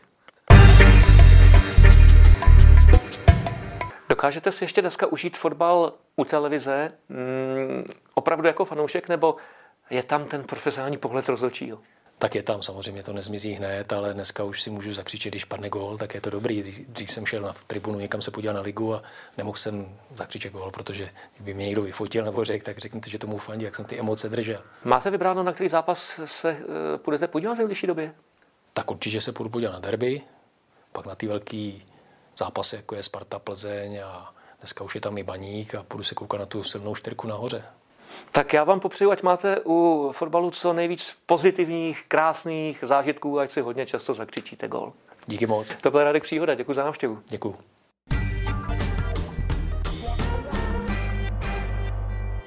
Dokážete 4.09 4.51
si 4.51 4.63
ještě 4.63 4.81
dneska 4.81 5.07
užít 5.07 5.37
fotbal 5.37 5.93
u 6.15 6.25
televize 6.25 6.91
mm, 7.09 7.85
opravdu 8.13 8.47
jako 8.47 8.65
fanoušek, 8.65 9.09
nebo 9.09 9.35
je 9.89 10.03
tam 10.03 10.25
ten 10.25 10.43
profesionální 10.43 10.97
pohled 10.97 11.29
rozhodčího? 11.29 11.79
Tak 12.19 12.35
je 12.35 12.43
tam. 12.43 12.63
Samozřejmě 12.63 13.03
to 13.03 13.13
nezmizí 13.13 13.51
hned, 13.51 13.93
ale 13.93 14.13
dneska 14.13 14.43
už 14.43 14.61
si 14.61 14.69
můžu 14.69 14.93
zakřičet, 14.93 15.29
když 15.29 15.45
padne 15.45 15.69
gól, 15.69 15.97
tak 15.97 16.13
je 16.13 16.21
to 16.21 16.29
dobrý. 16.29 16.85
Dřív 16.87 17.11
jsem 17.11 17.25
šel 17.25 17.41
na 17.41 17.55
tribunu 17.67 17.99
někam 17.99 18.21
se 18.21 18.31
podívat 18.31 18.53
na 18.53 18.61
ligu 18.61 18.95
a 18.95 19.03
nemohl 19.37 19.57
jsem 19.57 19.97
zakřičet 20.13 20.53
gól, 20.53 20.71
protože 20.71 21.09
kdyby 21.35 21.53
mě 21.53 21.65
někdo 21.65 21.81
vyfotil 21.81 22.25
nebo 22.25 22.45
řekl, 22.45 22.65
tak 22.65 22.77
řekněte, 22.77 23.09
že 23.09 23.19
tomu 23.19 23.37
fandí, 23.37 23.65
jak 23.65 23.75
jsem 23.75 23.85
ty 23.85 23.99
emoce 23.99 24.29
držel. 24.29 24.63
Máte 24.83 25.09
vybráno, 25.09 25.43
na 25.43 25.53
který 25.53 25.69
zápas 25.69 26.19
se 26.25 26.51
uh, 26.51 26.97
půjdete 26.97 27.27
podívat 27.27 27.53
v 27.53 27.57
nejbližší 27.57 27.87
době? 27.87 28.13
Tak 28.73 28.91
určitě 28.91 29.21
se 29.21 29.31
půjdu 29.31 29.49
podívat 29.49 29.71
na 29.71 29.79
derby, 29.79 30.21
pak 30.91 31.05
na 31.05 31.15
ty 31.15 31.27
velký 31.27 31.85
zápasy, 32.37 32.75
jako 32.75 32.95
je 32.95 33.03
Sparta 33.03 33.39
Plzeň 33.39 34.01
a 34.05 34.33
dneska 34.59 34.83
už 34.83 34.95
je 34.95 35.01
tam 35.01 35.17
i 35.17 35.23
baník 35.23 35.75
a 35.75 35.83
půjdu 35.83 36.03
se 36.03 36.15
koukat 36.15 36.39
na 36.39 36.45
tu 36.45 36.63
silnou 36.63 36.95
čtyřku 36.95 37.27
nahoře. 37.27 37.63
Tak 38.31 38.53
já 38.53 38.63
vám 38.63 38.79
popřeju, 38.79 39.11
ať 39.11 39.23
máte 39.23 39.57
u 39.65 40.09
fotbalu 40.11 40.51
co 40.51 40.73
nejvíc 40.73 41.17
pozitivních, 41.25 42.05
krásných 42.07 42.79
zážitků, 42.81 43.39
ať 43.39 43.51
si 43.51 43.61
hodně 43.61 43.85
často 43.85 44.13
zakřičíte 44.13 44.67
gol. 44.67 44.93
Díky 45.27 45.47
moc. 45.47 45.75
To 45.81 45.91
byl 45.91 46.03
Radek 46.03 46.23
Příhoda, 46.23 46.55
děkuji 46.55 46.73
za 46.73 46.83
návštěvu. 46.83 47.19
Děkuji. 47.29 47.55